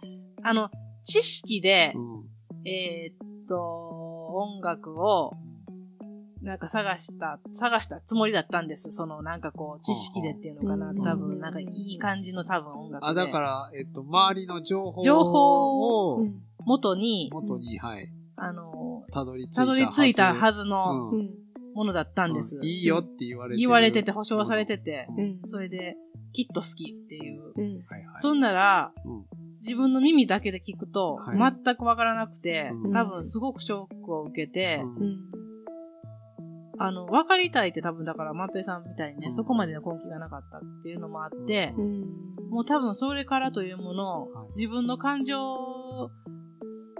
[0.43, 0.69] あの、
[1.03, 2.67] 知識でう、ん。
[2.67, 5.33] えーっと、音楽を、
[6.41, 8.91] なんか探した、探したつもりだったんです。
[8.91, 10.89] その、なんかこう、知識でっていうのかな。
[10.89, 13.07] うん多分、なんかいい感じの多分音楽で。
[13.09, 16.25] あ、だから、えっと、周りの情報情報を
[16.65, 21.29] 元に、元に、はい、あの、たどり着いたたどり着いたはずずのうん
[21.73, 22.57] ものだったんです。
[22.57, 23.59] うんいいよって言われてる。
[23.59, 25.95] 言われてて、保証されてて、うんそれで、
[26.33, 27.53] きっと好きっていう。
[27.87, 28.21] はいはい。
[28.21, 29.25] そんなら、うん
[29.63, 31.53] 自分の耳だけで聞くと、はい。
[31.63, 32.93] 全くわからなくて、うん。
[32.93, 35.19] 多分すごくショックを受けて、うん。
[36.79, 39.33] あの、分かりたいって多分だから、万平さんみたいにね、うん。
[39.33, 42.01] そこまでの根気がなかったっていうのもあって、うん。
[42.49, 45.37] もう多分それからというものを、はい自分の感情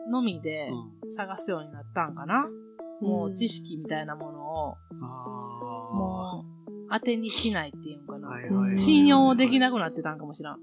[0.10, 1.12] のみでうん。
[1.12, 2.48] 探すようになったんかな？
[3.02, 5.06] もう知識みたいなものを、あ
[5.94, 8.30] もう当てにしないっていうんかな？
[8.30, 8.78] あはいはいはいはい。
[8.78, 10.60] 信用できなくなってたんかもしらん。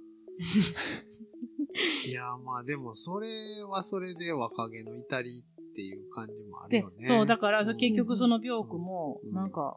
[2.08, 3.28] いや、まあでも、それ
[3.68, 7.06] はそれで若気の至りっていう感じもあるでよ、ね。
[7.06, 7.76] そう、だからうん。
[7.76, 9.34] 結局その病区も、うん。
[9.34, 9.76] なんか、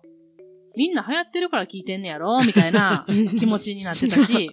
[0.75, 3.05] みんな流行ってるから聞いてんねやろみたいな
[3.37, 4.51] 気持ちになってたし、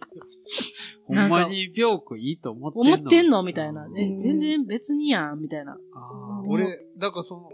[1.06, 2.94] ほんまに病気いいと思ってんの？
[2.96, 3.42] 思ってんの？
[3.44, 3.86] みたいな。
[3.96, 4.18] えうん。
[4.18, 5.72] 全然別にやんみたいな。
[5.72, 6.50] あーうん。
[6.50, 6.66] 俺、
[6.98, 7.48] だからその、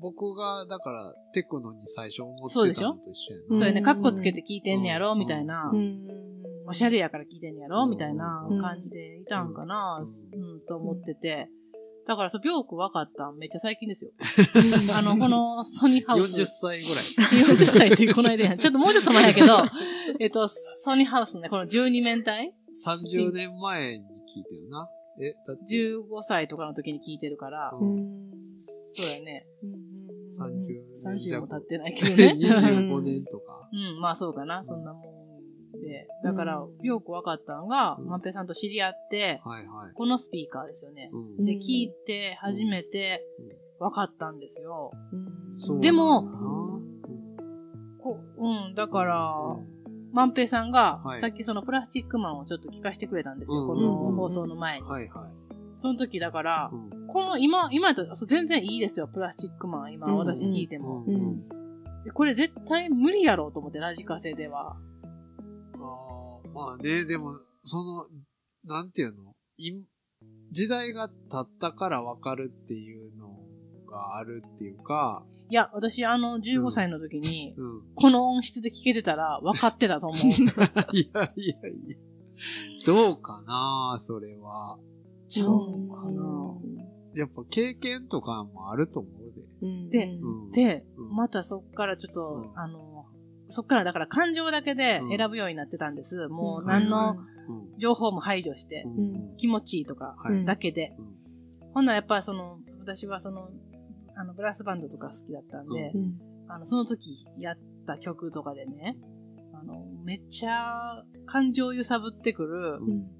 [0.00, 3.56] 僕が、だから、テクノに最初思ってたそうでしょのと一緒やうん。
[3.56, 5.14] それね、カッコつけて聞いてんねやろ？
[5.16, 5.70] みたいな。
[5.72, 6.25] うん
[6.68, 7.84] おしゃれやから聞いてんねやろ？
[7.84, 11.48] うんみたいな感じでいたんかなううん、と思ってて。
[12.06, 14.12] だから、そう、病区分かったんめっちゃ最近ですよ。
[14.94, 16.40] あの、このソニーハウス。
[16.40, 17.56] 40歳ぐらい。
[17.56, 18.58] 40歳っていうこの間やん。
[18.58, 19.58] ちょっともうちょっと前やけど、
[20.20, 22.54] えっと、ソニーハウスのね、この12面体
[22.86, 24.88] ？30年前に聞いてるな。
[25.18, 28.26] え、だって、15歳とかの時に聞いてるから、うん
[28.98, 29.46] そうやね。
[30.30, 32.34] 30年30も経ってないけどね。
[32.38, 33.68] 25年とか。
[33.72, 35.15] うん、まあそうかな、そんなもん
[35.80, 36.08] で。
[36.24, 39.92] だから、よく分かったのが、うんまんぺいさんと知り合って、はいはい。
[39.94, 41.10] このスピーカーですよね。
[41.12, 43.22] うんで、聞いて初めて
[43.78, 44.92] 分かったんですよ。
[45.80, 46.22] でも
[47.98, 54.86] こうん、だからうん、まんぺいさんがは、いさっきそのプラスチックマンをちょっと聞かせてくれたんですよ、うんこの放送の前に。
[54.86, 55.46] はいはい。
[55.78, 57.06] その時だからう、ん。
[57.08, 59.94] この今、今やったらそう全然いいですよ、プラスチックマン。
[59.94, 61.04] 今、うん私聞いても。
[62.14, 64.76] これ絶対無理やろうと思って、ラジカセでは。
[66.56, 68.06] まあね、でも、その、
[68.64, 69.34] なんていうの？
[69.58, 69.72] い
[70.50, 73.28] 時代が経ったからわかるっていうの
[73.90, 77.82] があるっていうか、いや、私、あの、15歳の時に、うん。
[77.94, 80.18] この音質で聞けてたら分かってたと思う。
[80.92, 81.96] いやいやいや。
[82.84, 84.78] どうかなそれは。
[85.28, 86.54] ちゃうかな
[87.14, 89.42] やっぱ経験とかもあると思うで。
[89.62, 90.50] うんでうん。
[90.50, 92.95] で、うんまたそっからちょっと、うんあの、
[93.48, 96.28] そっからだから感情だけで選ぶようになってたんです。
[96.28, 97.16] もううん何の
[97.48, 97.78] うん。
[97.78, 99.36] 情報も排除して、うん。
[99.36, 100.44] 気持ちいいとかはい。
[100.44, 100.94] だけで。
[100.98, 101.16] うん
[101.76, 103.50] ほんならやっぱその、私はその、
[104.16, 108.96] あの、ブラスバンドとか好きだったんで、うんあの、その時やった曲とかでね、
[109.52, 113.10] あの、めっちゃ感情揺さぶってくるうん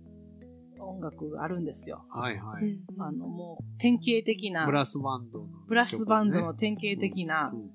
[0.80, 2.06] 音楽あるんですよ。
[2.08, 2.64] はいはい。
[2.64, 7.70] うんあの、もう典型的な、ブラスバンドの、ブラスバンドの典型的な、うん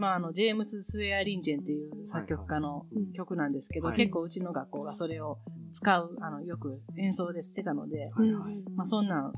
[0.00, 5.38] まあ、あの、ジェームス・スウェア・リンジェンっていう作曲家のうん曲なんですけど、はい結構うちの学校がそれを
[5.72, 8.54] 使う、あの、よく演奏でしてたので、はいはい。
[8.74, 9.32] まあ、そんなん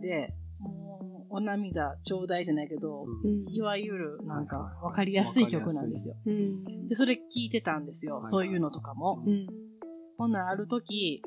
[0.00, 6.16] で、もう、お涙ちょうだいじゃないけど、うんいわゆる、なんかはいはい、はいわかりやすい曲なんですよ。
[6.26, 8.14] うんで、それ聞いてたんですよ。
[8.16, 9.22] はいはいそういうのとかも。
[9.24, 9.46] うん
[10.16, 11.20] ほんならある時、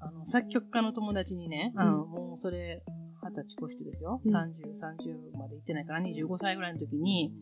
[0.00, 2.82] あの、作曲家の友達にね、あの、もうそれ、
[3.24, 4.20] 二十歳越してですよ。
[4.24, 4.36] うん。
[4.36, 7.32] 30、30まで行ってないから、25歳ぐらいの時に、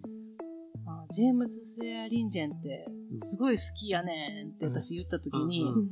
[0.87, 2.87] あジェームズ・スウェア・リンジェンって、
[3.18, 5.88] すごい好きやねんって私言った時に、うん。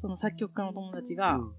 [0.00, 1.52] その作曲家の友達が、うん。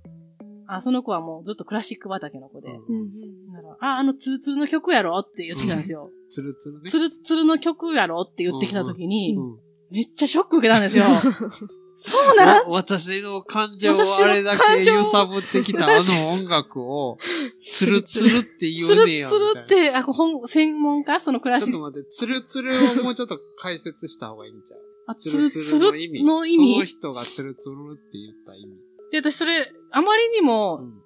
[0.67, 3.51] あ、その子はもうずっとクラシック畑の子で、うん。
[3.51, 5.17] なら、あ、あのツルツルの曲やろ？
[5.19, 6.09] って言ってきたんですよ。
[6.29, 6.89] つるつるね。
[6.89, 8.21] ツルツルの曲やろ？
[8.21, 9.59] って言ってきた時に、うん。
[9.91, 11.03] めっちゃショック受けたんですよ。
[12.03, 17.19] そうなんわ私の感情をあれだけ揺さぶってきたあの音楽を、
[17.61, 19.29] つるつるって言ツルうねや。
[19.29, 21.19] ツルっみたいなて、あ、本、専門家？
[21.19, 21.71] そのクラシック。
[21.71, 24.79] ちょっと待って、つるつるをもうちょっと解説した方がいいんじゃう？
[25.07, 26.23] あ、つるつツルツルるの意味。
[26.23, 26.85] の意その味。
[26.85, 28.75] 人がつるつるって言った意味。
[29.11, 31.01] で、私それ、あまりにも、うん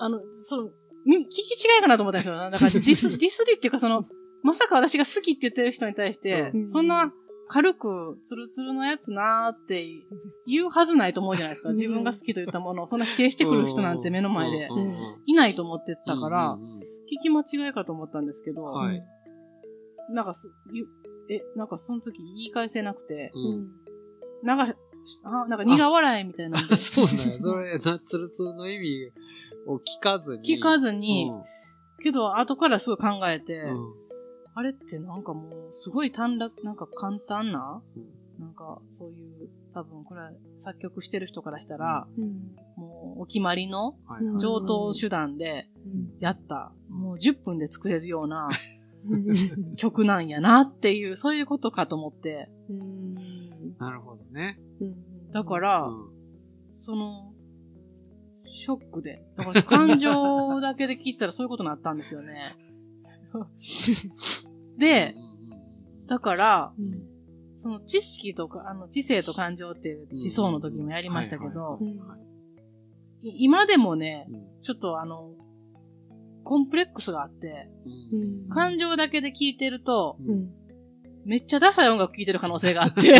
[0.00, 0.70] あの、その、
[1.06, 2.36] み聞き違いかなと思ったんですよ。
[2.36, 4.04] だからディス、ディスリっていうかその、
[4.42, 7.12] まさか私が好きって言ってる人に対して、うんそんな
[7.52, 9.86] 軽く、ツルツルのやつなーって
[10.46, 11.68] 言うはずないと思うじゃないですか。
[11.68, 11.76] うん。
[11.76, 14.68] 自分が好きと言ったものを、そんな否定してくる人なんて目の前で
[15.26, 19.02] いないと思ってたから聞き間違いかと思ったんですけど、はい。
[20.08, 20.86] なんかす、ゆ
[21.28, 24.46] え、なんかその時言い返せなくて、うん。
[24.46, 24.74] なんか、
[25.24, 27.38] あなんか苦笑いみたいなんで、そうなんや。
[27.38, 29.12] それ、な、つるつるの意味
[29.66, 30.56] を聞かずに。
[30.56, 31.42] 聞かずに、うん。
[32.02, 34.01] けど後からすごい考えて、うん
[34.54, 38.44] あれってなんかもう、すごい短絡、なんか簡単な、うん。
[38.44, 39.12] なんかそうい
[39.44, 42.26] う、多分これは作曲してる人からしたら、うん。
[42.76, 43.96] もうお決まりの
[44.40, 45.68] 上等手段で
[46.20, 48.48] やった、もう10分で作れるような
[49.08, 49.76] うん。
[49.76, 53.14] 曲なんやなっていう、そういうことかと思って、うん。
[53.78, 54.58] なるほどね。
[55.32, 56.10] だから、うん。
[56.76, 57.32] その、
[58.44, 59.24] ショックで。
[59.36, 62.56] だから感情だけで聞いてたらそういうことになったんですよね。
[64.78, 65.14] で、
[66.08, 67.12] だから、うん
[67.62, 71.78] その知識とか、あの、知性と感情っていう知想の時もやりましたけど
[73.22, 74.62] 今でもね、うん。
[74.64, 75.30] ちょっとあの、
[76.42, 77.68] コンプレックスがあって、
[78.12, 78.48] うん。
[78.48, 80.61] 感情だけで聞いてると、うんうん
[81.24, 83.00] めっちゃダサい音楽聴いてる可能性があって、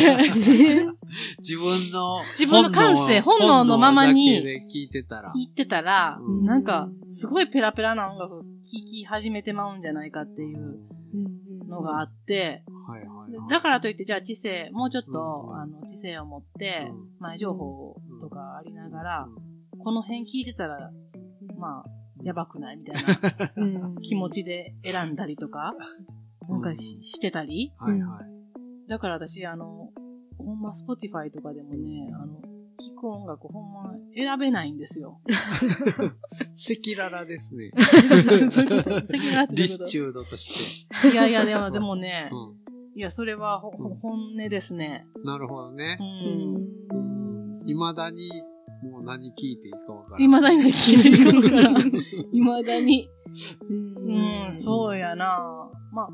[1.39, 5.33] 自分の自分の感性本能のままに聞いてたら。
[5.35, 6.45] 言ってたら、うん。
[6.45, 8.45] なんか、すごいペラペラな音楽聴
[8.85, 10.79] き始めてまうんじゃないかっていう
[11.69, 13.51] のがあって、はいはいはい。
[13.51, 19.79] だからといって、じゃあ知性、もうちょっと、うんあの、知性を持ってうん、前情報とかありながら、うん。
[19.79, 20.91] この辺聞いてたら、
[21.59, 21.91] まあ、
[22.23, 23.97] やばくないみたいなうん。
[24.03, 25.75] 気持ちで選んだりとか、
[26.49, 27.73] なんかししてたり？
[27.79, 28.89] はいはい。
[28.89, 29.91] だから私、あの、
[30.39, 32.41] ほんま、スポティファイとかでもね、あの、
[32.81, 35.21] 聞く音楽ほんま選べないんですよ。
[35.29, 37.71] 赤裸々ですね。
[38.51, 39.55] そういうこと赤裸々ってどういうこと？
[39.55, 41.09] リスチュードとして。
[41.11, 45.07] いやいや、でも、でもね、ういや、それはほほ本音ですね。
[45.23, 45.27] ん。
[45.27, 46.03] なるほどねう。
[46.03, 46.57] ん。
[46.99, 47.67] うん。
[47.67, 48.29] 未だに、
[48.91, 50.27] もう何聞いていいかわからない。
[50.27, 51.75] 未だに聞いていくから。
[52.33, 53.09] 未だに。
[53.71, 56.09] うんうん、そうやなまあ、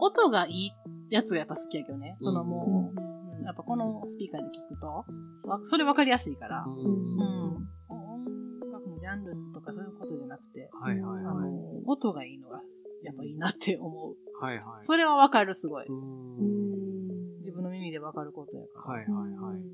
[0.00, 0.70] 音がいい
[1.10, 2.16] やつがやっぱ好きやけどね。
[2.20, 5.04] そのもう、やっぱこのスピーカーで聞くと、
[5.48, 6.64] わそれ分かりやすいから。
[6.66, 7.06] ううん。
[7.16, 7.68] ん。
[7.88, 11.50] 音楽のジャンルとかそういうことじゃなくて、はいはいあはい。
[11.50, 12.60] の、音がいいのが、
[13.02, 14.14] やっぱいいなって思う。
[14.44, 14.84] はいはい。
[14.84, 15.86] それは分かる、すごい。
[15.86, 15.92] う。
[15.92, 18.94] うんん自分の耳で分かることやから。
[18.94, 19.60] はいはいはい。
[19.60, 19.66] うん。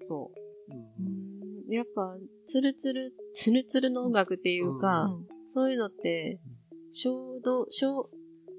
[0.00, 0.30] そ
[0.68, 1.08] うんう
[1.68, 6.40] んやっぱ、ツルツル、ツルツルの音楽っていうか、うんそういうのって、
[6.90, 8.04] 衝動、商、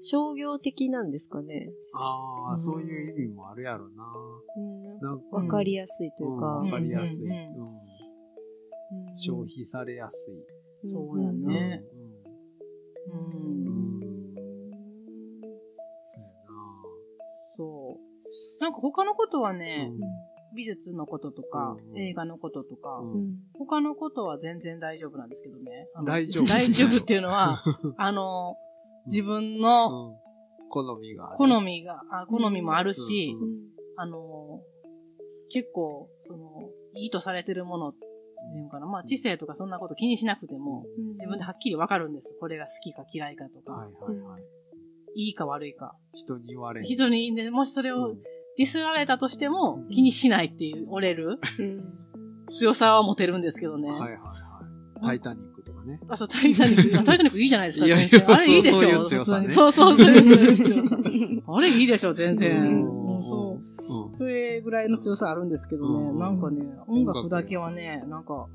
[0.06, 1.70] 商業的なんですかね。
[1.94, 4.04] ああ、うんそういう意味もあるやろな。
[4.56, 5.00] うん。
[5.00, 6.46] か、わかりやすいというか。
[6.46, 7.84] わかりやすい、うんうんうん
[9.12, 10.34] 消費されやすい。
[10.88, 11.82] そうやね。
[13.10, 13.20] うん。
[13.20, 13.24] う。
[13.66, 14.34] うんん。
[17.56, 17.98] そ
[18.60, 18.62] う。
[18.62, 20.06] なんか他のことはやね、な。
[20.54, 25.88] 美術のこととか、うん映画のこととか、うんうん他のことは全然大丈夫なんですけどね。
[26.04, 27.64] 大丈夫 大丈夫っていうのは、
[27.96, 28.56] あの、
[29.06, 30.24] 自分のうん。
[30.70, 31.36] 好みがある。
[31.38, 33.58] 好みが、あ好みもあるし、うんうん
[33.96, 34.60] あの、
[35.50, 38.04] 結構、その、いいとされてるものって
[38.56, 38.86] いうのかな。
[38.86, 42.34] まあ、知性とかそんなこと気にしなくても、うん自分ではっきりわかるんです。
[42.40, 44.42] これが好きか嫌いかとか、はいはいはい。
[45.14, 45.94] いいか悪いか。
[46.12, 46.84] 人に言われん。
[46.84, 48.22] 人に、でもしそれをうん
[48.56, 51.84] ディスられたとしても気にしないっていう、折れるうん
[52.48, 53.88] 強さは持てるんですけどね。
[53.88, 55.04] はいはいはい。
[55.04, 56.00] タイタニックとかね。
[56.08, 56.98] あ、そう、タイタニック。
[56.98, 57.86] あタイタニックいいじゃないですか。
[57.86, 58.74] いやいや全然あれいいでしょ。
[58.74, 60.96] そうそういう強さね普通にそうそう、そういう強さ。
[61.56, 62.82] あれいいでしょ、全然。
[63.24, 64.06] そう。
[64.06, 64.14] うん。
[64.14, 68.46] それぐらいの強さあるんですけどね、うんなんかね、音楽だけはね、なんか、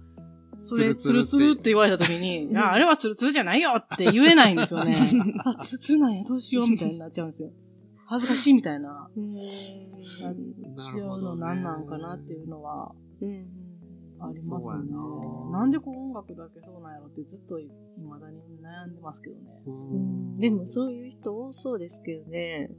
[0.57, 4.95] それ、ツツルツルって言われた時に、 いや、あれはツルツルじゃないよって言えないんですよね。
[5.45, 7.51] あ、ツルツルなんや、どうしようみたいになっちゃうんですよ。
[8.07, 9.09] 恥ずかしいみたいな。
[9.15, 9.29] うん
[10.21, 10.35] なっ
[10.93, 12.91] ちゃうのなんなんかなっていうのは
[13.21, 13.58] うん
[14.21, 14.91] ありますそうやね。
[15.51, 17.69] ななんでこう音楽だけそうなんやろってずっと未
[18.21, 19.41] だに悩んでますけどね。
[19.65, 22.69] ううんんでもそういう人多そうですけどね。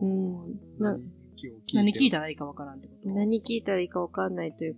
[0.00, 0.36] うん
[0.78, 0.96] な
[1.74, 3.08] 何聞いたたらいいかわからんってこと？
[3.10, 4.76] 何聞いたらいいかわかんないという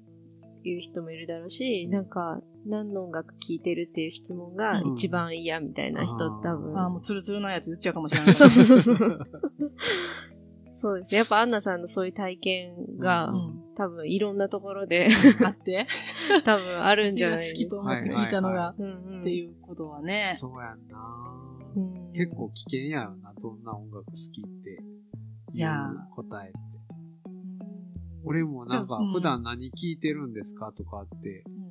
[0.65, 6.77] いう人もいるだろうし、なんか、何の音楽聴いてるっていう質問がうん一番嫌みたいな人あー多分。
[6.79, 8.35] ああ、もうツルツルのやつ言っちゃうかもしれない。
[8.35, 8.97] そうそうそう。
[10.73, 11.19] そうですね。
[11.19, 15.09] やっぱアンナさんのそういう体験が、うん多分いろんなところで
[15.45, 15.87] あって、
[16.45, 17.59] 多分あるんじゃないですか。
[17.59, 18.77] 好きと思って聞いたのが、っ
[19.23, 20.33] ていうことはね。
[20.35, 20.99] そうやんな。
[21.77, 24.83] うん結構危険やよな、どんな音楽好きって。
[25.53, 25.69] いう
[26.11, 26.59] 答えって。
[28.25, 31.69] 俺もなんかうん普段何聞いてるんですかとかって、うん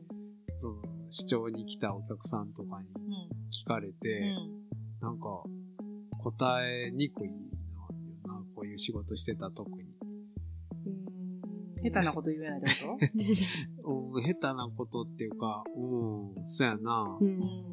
[0.59, 4.67] その視聴に来たお客さんとかにうん聞かれて、うん
[5.01, 5.43] なんか
[6.19, 9.96] 答えにくいなっていうな、こういう仕事してた特に。
[11.83, 12.69] うん下手なこと言えないって
[13.81, 17.17] こ うん、下手なことっていうか、うん、そやな。
[17.19, 17.67] うんうん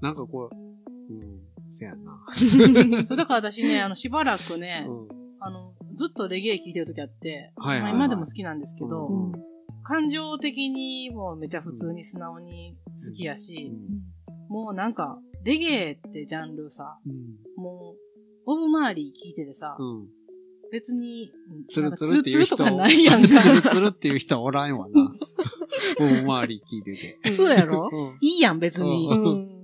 [0.00, 2.26] なんかこう、うん、そやな。
[3.08, 5.08] とだから私ね、あの、しばらくね、うん、
[5.40, 9.32] あの、ずっとレゲエ聴いてる時あって、はいはい今でも好きなんですけど、うん。
[9.82, 13.72] 感情的にもめちゃ普通に素直に好きやし、
[14.48, 20.08] もうなんか、レゲエってジャンルさ、うん、もう、ボブ・マーリー聴いててさ、うん。
[20.72, 22.56] 別に、うんつるつるっていう人。
[22.56, 25.12] つるつるっていう人はおらんわな。
[25.98, 27.28] 大周り聞いてて。
[27.30, 27.88] そうやろ？
[27.92, 29.08] うんいいやん、別に。
[29.10, 29.54] うん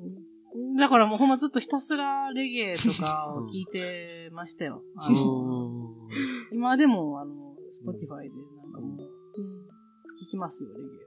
[0.76, 4.82] だからもうほんまずっとひたすらレゲエとかを聞いてましたよ。
[4.96, 5.94] あの
[6.52, 10.98] 今でも、あの、スポティファイでなんかもう、聞きますよ、レゲエ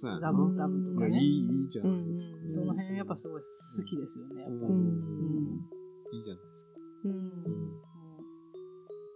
[0.00, 0.20] とか。
[0.20, 1.20] ダブダブとかね。
[1.22, 2.48] いい、いいじゃうないですか。
[2.48, 4.72] んその辺やっぱすごい好きですよね、やっぱり。
[4.72, 4.86] ううんん
[6.12, 6.70] いいじゃないですか。
[7.04, 7.32] うん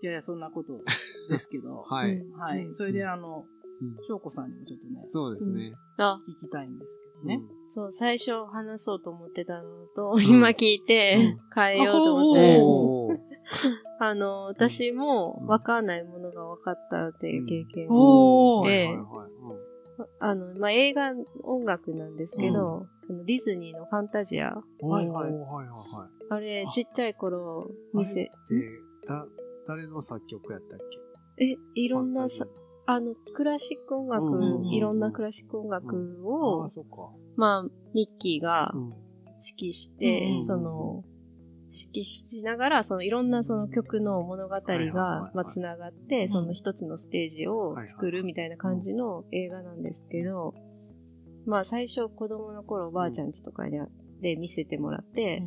[0.03, 0.81] いやいや、そんなこと
[1.29, 1.83] ですけど。
[1.89, 2.25] はい。
[2.39, 2.73] はい。
[2.73, 3.45] それで、あの
[3.81, 5.73] うん、翔子さんにもちょっとね、そうですね。
[5.97, 7.41] あ、聞きたいんですけどね。
[7.67, 13.21] そう、最初話そうと思ってたのと、今聞いて変えようと思っうんて、おー
[14.01, 17.89] あの、私も分かんないものが分かったっていう経験
[18.65, 18.99] で。
[20.19, 25.09] あの、まあ、映画音楽なんですけど、ディズニーのファンタジア、うんはい。
[25.09, 26.25] はいはい。
[26.31, 28.31] あれ、ちっちゃい頃見せ、
[29.67, 30.79] 誰の作曲やったっ
[31.39, 32.47] え、いけろんなさ、
[32.87, 37.11] あの、クラシック音楽、うんうんうんいろんなクラシック音楽あをあ、、そっか。
[37.37, 37.63] まあ、
[37.95, 38.95] ミッキーがうん。
[39.57, 41.05] 指揮して、うんうんその、
[41.71, 46.29] 指揮しながら、そのいろんなその曲の物語がまあ、つながって、ん。
[46.29, 50.55] その一つのステージを作るみたいな感じの映画なんですけど、
[51.47, 53.81] まあ最初子供の頃おばあちゃんちとかで
[54.21, 55.43] で見せてもらって、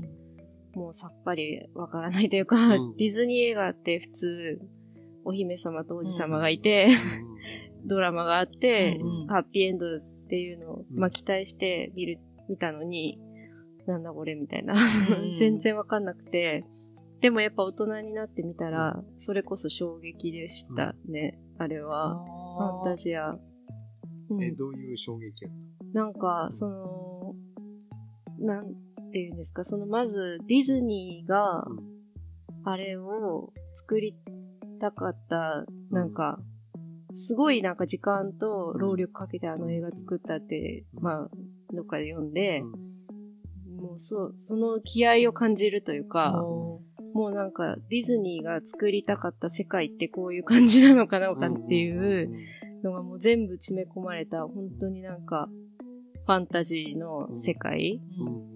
[0.73, 4.61] もうさっぱりわからないというか、うんディズニー映画って普通、
[5.23, 6.87] お姫様と王子様がいて、
[7.85, 12.19] ドラマがあって、うんうんハッピーエンドっていうのを、うんまあ期待して見る、
[12.49, 13.19] 見たのに、
[13.85, 14.73] なんだこれみたいな。
[14.73, 16.65] うん 全然わかんなくて。
[17.21, 21.39] でもやっぱ大人になってみたら、それこそ衝撃でしたね。
[21.57, 22.21] あれは。
[22.57, 23.39] ファンタジア。
[24.29, 25.53] うんえ、どういう衝撃やっ
[25.93, 27.35] なんか、その、
[28.39, 28.73] なん
[29.13, 31.63] ていうんですか、そのまずディズニーが
[32.65, 34.15] あれを作り
[34.81, 36.39] たかった、なんか、
[37.13, 41.29] すごいなんか時間と労力かけてあの映画作ったって、まあ、
[41.71, 42.63] どっかで読んで、
[43.79, 46.81] もうそう、その気合を感じるというか、お
[47.13, 52.29] もうなんかディズニーが作りたかった世界ってこういう感じなのかなかっていう
[52.83, 55.47] のがもう全部詰め込まれた、本当になんか
[56.25, 58.52] ファンタジーの世界ーうん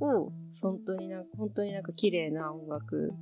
[0.00, 0.32] を、
[0.62, 3.12] 本当になんか、本当になんか綺麗な音楽、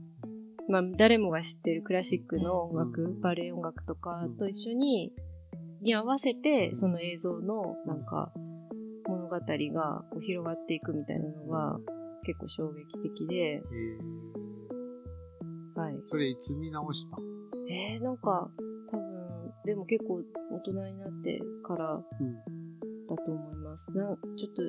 [0.68, 5.12] まあ誰もが知ってるクラシックの音楽、うんバレエ音楽とかと一緒に、
[5.80, 8.32] に合わせて、その映像のなんか
[9.06, 11.78] 物語がこう広がっていくみたいなのが
[12.24, 14.26] 結構衝撃的で、えー
[15.76, 16.00] はい。
[16.04, 17.18] それいつ見直した
[17.68, 18.48] えー、なんか、
[18.90, 22.34] 多分、でも結構大人になってからうん。
[23.06, 23.94] だと思います。
[23.94, 24.62] なんちょっと、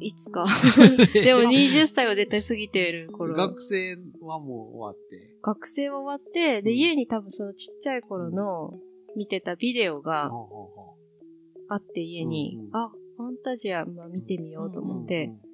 [0.00, 0.44] いつか。
[1.12, 3.34] でも20歳は絶対過ぎてる頃。
[3.34, 5.36] 学生はもう終わって。
[5.42, 6.76] 学生は終わって、で、うん。
[6.76, 8.78] 家に多分そのちっちゃい頃の
[9.16, 10.30] 見てたビデオが
[11.68, 12.76] あって家に、うんうん。
[12.76, 15.48] あ、ファンタジア、まあ見てみようとう思って、うん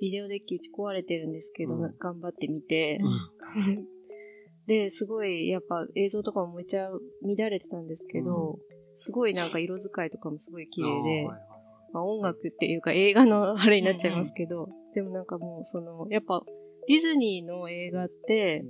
[0.00, 1.94] ビデオデッキうち壊れてるんですけど、うん。
[1.96, 3.86] 頑張って見て、うん。
[4.66, 8.58] で、すごい、やっぱ映像とかもめっちゃ乱れてたんですけど、
[8.96, 11.51] すごいなんか色使いとかもすごい綺麗で、はいはい
[11.92, 16.42] まあ、音楽っていうか映画のあれになっちゃいますけど、でもなんかもうその、やっぱ
[16.88, 18.64] ディズニーの映画って、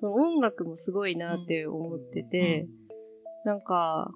[0.00, 2.66] その音楽もすごいなって思ってて、
[3.44, 4.10] なんか、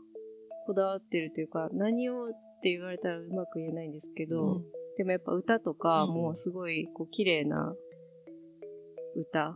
[0.67, 2.31] こだわってるというか、何をっ
[2.63, 4.63] て言われたらうまく言えないんですけど、
[4.97, 7.75] でもやっぱ歌とかもすごいこう綺麗な
[9.17, 9.55] 歌、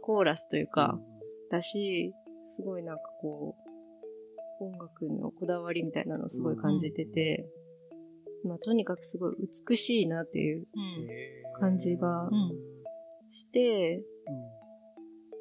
[0.00, 0.70] コーラスといううん。
[0.70, 0.98] か、
[1.50, 2.12] だし、
[2.46, 3.54] すごいなんかこ
[4.60, 7.46] う、音楽のこだわりみたいなのをすごい感じてて、
[8.44, 9.36] まあとにかくすごい
[9.68, 10.66] 美しいなっていう
[11.58, 12.52] 感じがうん
[13.30, 14.34] して、うん。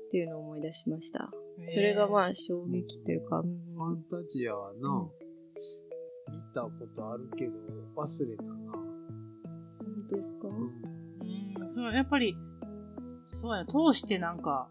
[0.08, 1.32] っていうのを思い出しました。
[1.68, 3.60] それがまあ衝撃というか、うん。
[3.76, 5.08] ファンタジアはな、
[6.32, 7.54] 見たことあるけど
[7.96, 8.50] 忘れたな。
[8.50, 8.86] 本
[10.10, 11.62] 当ですか、うん。
[11.62, 12.36] うん、そう、やっぱり、
[13.28, 14.70] そうや、通してなんか、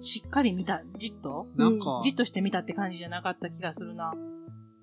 [0.00, 1.48] しっかり見た、じっと？
[1.56, 4.14] なんか、じっとして見たって感じじゃなかった気がするな。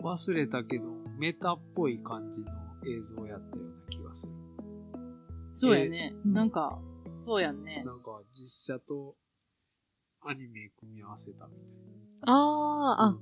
[0.01, 0.85] 忘れたけど、
[1.17, 2.51] メタっぽい感じの
[2.87, 4.33] 映像やったような気がする。
[5.53, 6.13] そうやね。
[6.25, 6.79] うんなんか、
[7.25, 7.83] そうやんね。
[7.85, 9.15] なんか、実写と
[10.21, 11.61] アニメ組み合わせたみたい
[12.27, 12.31] あ
[12.99, 13.19] あ、な。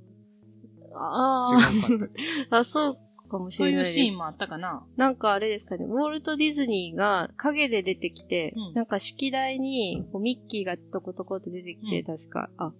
[0.96, 2.06] あ、あうん違うかったけど。
[2.50, 3.94] あ、 あ、そうかもしそうれないいうです。
[3.94, 4.86] シーンもあったかな。
[4.96, 12.72] なんかあれですかね、ウォルト・ディズニーが影で出てきて、うんなんか式台にミッキーがトコトコって出てきて、うん確か、あ、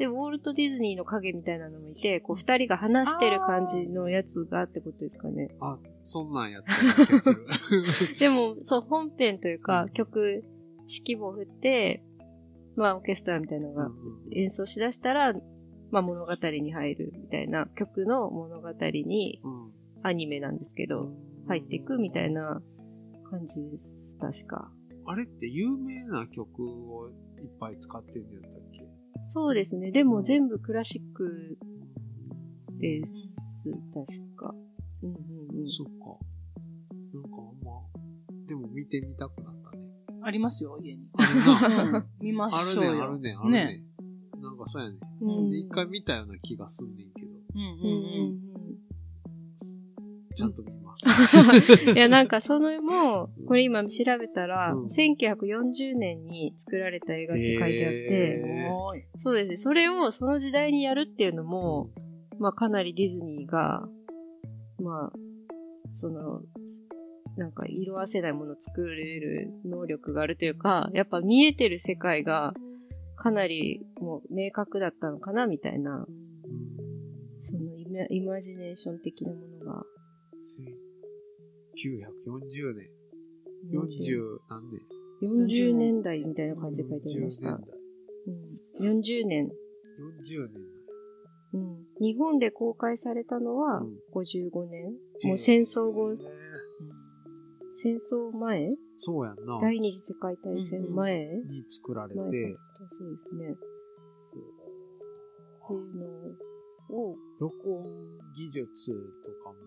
[0.00, 5.54] で、ウォルト・ディズニーの影みたいなのもいて、こう二人が話してる感じのやつがってことですかね。
[5.60, 7.46] あ、そんなんやった気がする。
[8.18, 10.42] でも、そう、本編というか、うん曲、
[10.88, 12.02] 指揮棒振って、
[12.76, 13.94] まあ、オーケストラみたいなのがうん
[14.32, 15.34] 演奏しだしたら、
[15.90, 19.72] まあ、物語に入るみたいな、曲の物語に、うん
[20.02, 21.12] アニメなんですけど、
[21.46, 22.62] 入っていくみたいな
[23.30, 24.72] 感じです、確か。
[25.04, 28.59] あれって有名な曲をいっぱい使ってんのやったっけ？
[29.32, 29.92] そうですね。
[29.92, 31.56] でも全部クラシック
[32.80, 34.52] です、確か。
[35.04, 35.68] うんうんうん。
[35.68, 36.18] そっか。
[37.14, 37.72] なんかあんま、
[38.48, 39.86] でも見てみたくなったね。
[40.24, 41.08] ありますよ、家に。
[42.20, 42.70] 見ましょうよ。
[42.70, 43.84] あるね、あるね、あるね。
[44.42, 44.98] なんかそうやね。
[45.20, 48.40] うん回見たような気がすんねんけど、うんうんうん
[50.34, 50.79] ちゃんと見。
[51.94, 58.74] いや、なんかそのも、これ今調べたら、うん1940年に作られた映画って書いてあって、へうん。
[58.74, 59.04] おーい。
[59.16, 59.56] そうですね。
[59.56, 61.90] それをその時代にやるっていうのも、
[62.38, 63.88] まあかなりディズニーが、
[64.80, 65.12] まあ、
[65.90, 66.42] その、
[67.36, 72.54] なんか色あせないものを作れる能力があるというか、やっぱ見えてる世界が
[73.16, 76.06] かなりもう明確だったのかなみたいな、
[77.40, 79.84] そのイマイマジネーション的なものが。
[81.80, 82.92] 1940年、
[83.72, 84.80] 40何年
[85.22, 87.66] ？40年代みたいな感じで書いてありまし40た年。
[87.66, 87.78] 代。
[88.26, 89.50] うん、40年、40
[90.52, 90.70] 年
[91.52, 91.84] うん。
[92.00, 94.92] 日本で公開されたのはうん55年。
[95.22, 95.30] 代。
[95.30, 96.16] もう戦争後
[97.72, 98.68] 戦争前？
[98.96, 99.58] そうやんな。
[99.60, 102.30] 第二次世界大戦前、に作られて、そうで
[103.26, 103.52] すね。
[103.52, 105.96] っていう
[106.90, 108.92] のを、録音技術
[109.24, 109.58] とかも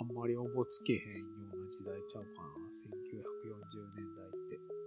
[0.00, 1.00] あんまりおぼつけへん
[1.68, 2.48] 時代ちゃうかな。
[2.66, 4.78] 1940年代って。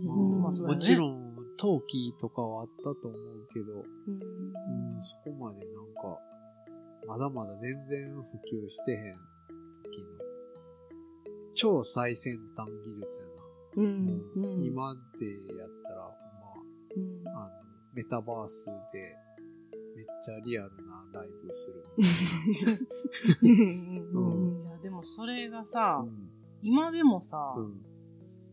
[0.00, 6.18] んねもちろん、陶器とかはあったと思うけど、うんうん、そこまでなんか、
[7.06, 8.22] まだまだ全然普
[8.64, 9.16] 及してへん
[9.82, 10.10] 時の、
[11.54, 13.32] 超最先端技術やな。
[13.76, 17.52] うんもううん今でやったら、ほんあの、
[17.92, 19.16] メタバースで、
[19.96, 21.84] めっちゃリアルなライブする。
[24.14, 26.30] うんいや、でもそれがさ、うん。
[26.62, 27.80] 今でもさ、うん。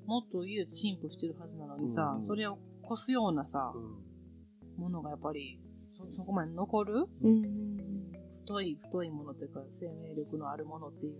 [0.05, 2.57] もっと家で進歩してるはずなのにさ、うんそれを
[2.89, 4.81] 越すようなさ、うん。
[4.81, 5.59] ものがやっぱり、
[5.97, 7.07] そ、そこまで残る？
[7.21, 8.11] うん。
[8.41, 11.15] 太い、太いものっていうか、生命力のあるものっていう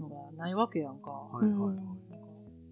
[0.00, 1.10] のがないわけやんか。
[1.10, 1.76] はいはいはい。
[1.76, 1.86] なん。
[1.86, 1.92] か、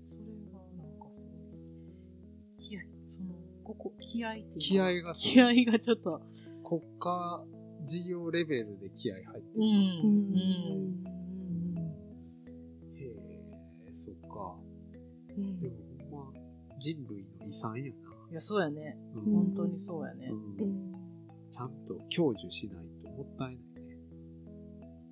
[0.07, 3.34] それがなんかすごい、気合、その、
[3.64, 6.20] ここ、気合ってい気合がす気合がちょっと、
[6.62, 7.44] 国家
[7.84, 9.52] 事業レベルで気合入ってる。
[9.57, 11.13] うん、ううん。
[15.37, 15.76] うんでも
[16.11, 16.41] ほんま、
[16.78, 17.91] 人類の遺産やな。
[18.30, 18.97] いや、そうやね。
[19.14, 20.28] うん本当にそうやね。
[20.30, 20.95] うんうん
[21.51, 23.97] ちゃんと享受しないともったいないね。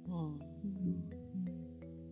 [0.09, 0.15] うん。
[0.15, 0.41] うん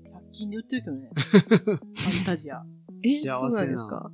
[0.04, 1.10] 100均で売ってるけどね。
[1.16, 2.64] ファンタジア。
[3.02, 4.12] え、幸そうなんせなですか？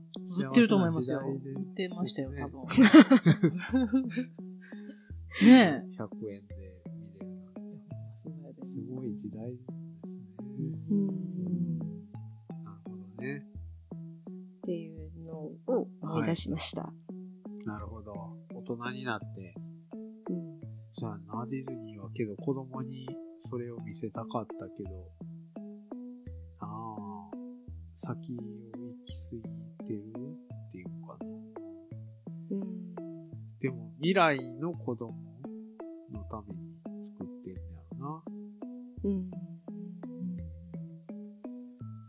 [0.49, 1.21] 売ってると思いますよ。
[1.21, 2.63] 売ってましたよ、ね多分。
[5.45, 5.85] ねえ。
[5.99, 6.55] 100円で
[6.99, 8.65] 見れるなんて。
[8.65, 9.59] すごい時代で
[10.05, 10.25] すね。
[10.91, 11.79] うん
[12.65, 13.47] なるほどね。
[14.67, 16.93] っていうのを思い出しました。
[17.65, 18.13] なるほど。
[18.53, 19.55] 大人になって。
[20.29, 20.57] うん
[20.91, 23.07] そうやな、ディズニーはけど子供に
[23.37, 24.91] それを見せたかったけど、
[26.59, 27.31] ああ、
[27.93, 30.03] 先を行き過ぎてる
[30.69, 31.27] っていうのかな。
[32.51, 32.95] うん
[33.61, 35.13] でも未来の子供
[36.13, 38.23] のために作ってるんやろな。
[39.05, 39.31] うん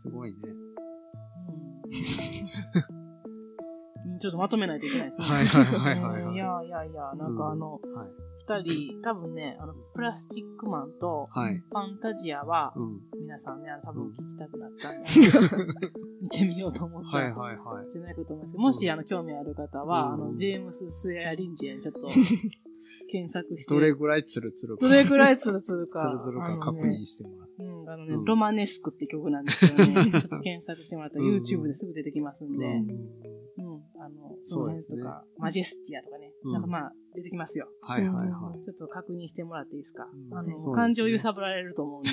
[0.02, 0.57] すごいね。
[4.18, 5.26] ちょっとまとめないといけないですね。
[5.26, 8.08] はいはいはいはいはいうんいやいやいや、なんかあの、うんはい。
[8.48, 11.58] 二人、多分ね、あの、プラスチックマンと、はい。
[11.58, 13.00] ファンタジアは、うん。
[13.20, 15.92] 皆さんね、多分聞きたくなったんで、
[16.22, 17.08] 見てみようと思って。
[17.08, 17.90] はいはいはい。
[17.90, 22.08] しないこと思いますけど、もし、あの、興味ある方は、うんあの、ジェームス・スエア・リンジェン、ちょっと、
[23.10, 23.74] 検索して。
[23.74, 24.86] どれぐらいツルツルか。
[24.86, 26.00] どれくらいツルツルか。
[26.00, 27.48] ツルツルか確認してもらう。
[27.58, 32.98] うん、あのね、うんロマネスクって曲なんですけどね、 ちょっと検索してもらったらうん YouTube ですぐ出てきますんで、うんうん、
[34.08, 37.68] あの、その辺とか、マジェスティアとかね、うんなんかまあ、出てきますよ。
[37.82, 38.62] はいはいはい。
[38.64, 40.06] ちょっと確認してもらっていいですか？
[40.12, 42.10] うんあの、ね感情揺さぶられると思うんで。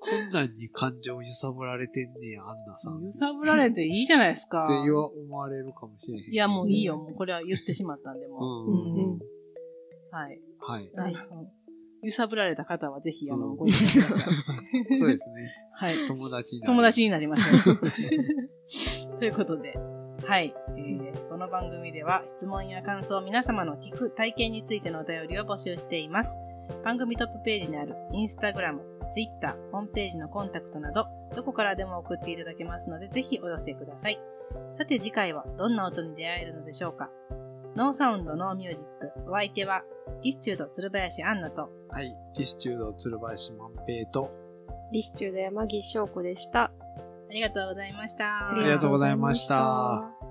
[0.00, 2.96] こんなんに感情揺さぶられてんねや、アンナさん。
[2.96, 4.66] って揺さぶられていいじゃないですか。
[4.84, 6.32] 言わ思われるかもしれへん。
[6.32, 6.96] いや、もういいよ。
[6.96, 8.70] もうこれは言ってしまったんで、うもう。
[8.70, 9.18] んうんうん。
[10.10, 10.40] はい。
[10.58, 10.90] はい。
[10.94, 11.14] はい
[12.04, 14.34] 揺さぶられた方はぜひ、あの、うんご意見ください。
[14.98, 15.54] そうですね。
[15.74, 16.04] はい。
[16.08, 17.78] 友達になる友達になりましょう。
[19.22, 19.78] ということで、
[20.26, 26.38] はい、えーこの番組では質問や感想、皆様の聞く体験についてのお便りを募集しています。
[26.84, 31.06] 番組トップページにあるインスタグラム、ツイッター、ホームページのコンタクトなど、
[31.36, 34.18] どこからでも送っていただけますので、ぜひお寄せください。
[34.76, 37.08] さて次回はどんな音に出会えるのでしょうか
[37.76, 39.30] ノーサウンド、ノーミュージック。
[39.30, 39.84] お相手は、
[40.24, 42.12] リスチュード鶴林アンナと、はい。
[42.36, 44.32] リスチュード鶴林万平と、
[44.90, 46.72] リスチュード山岸翔子でした。
[47.32, 48.50] ありがとうございました。
[48.50, 50.21] ありがとうございました。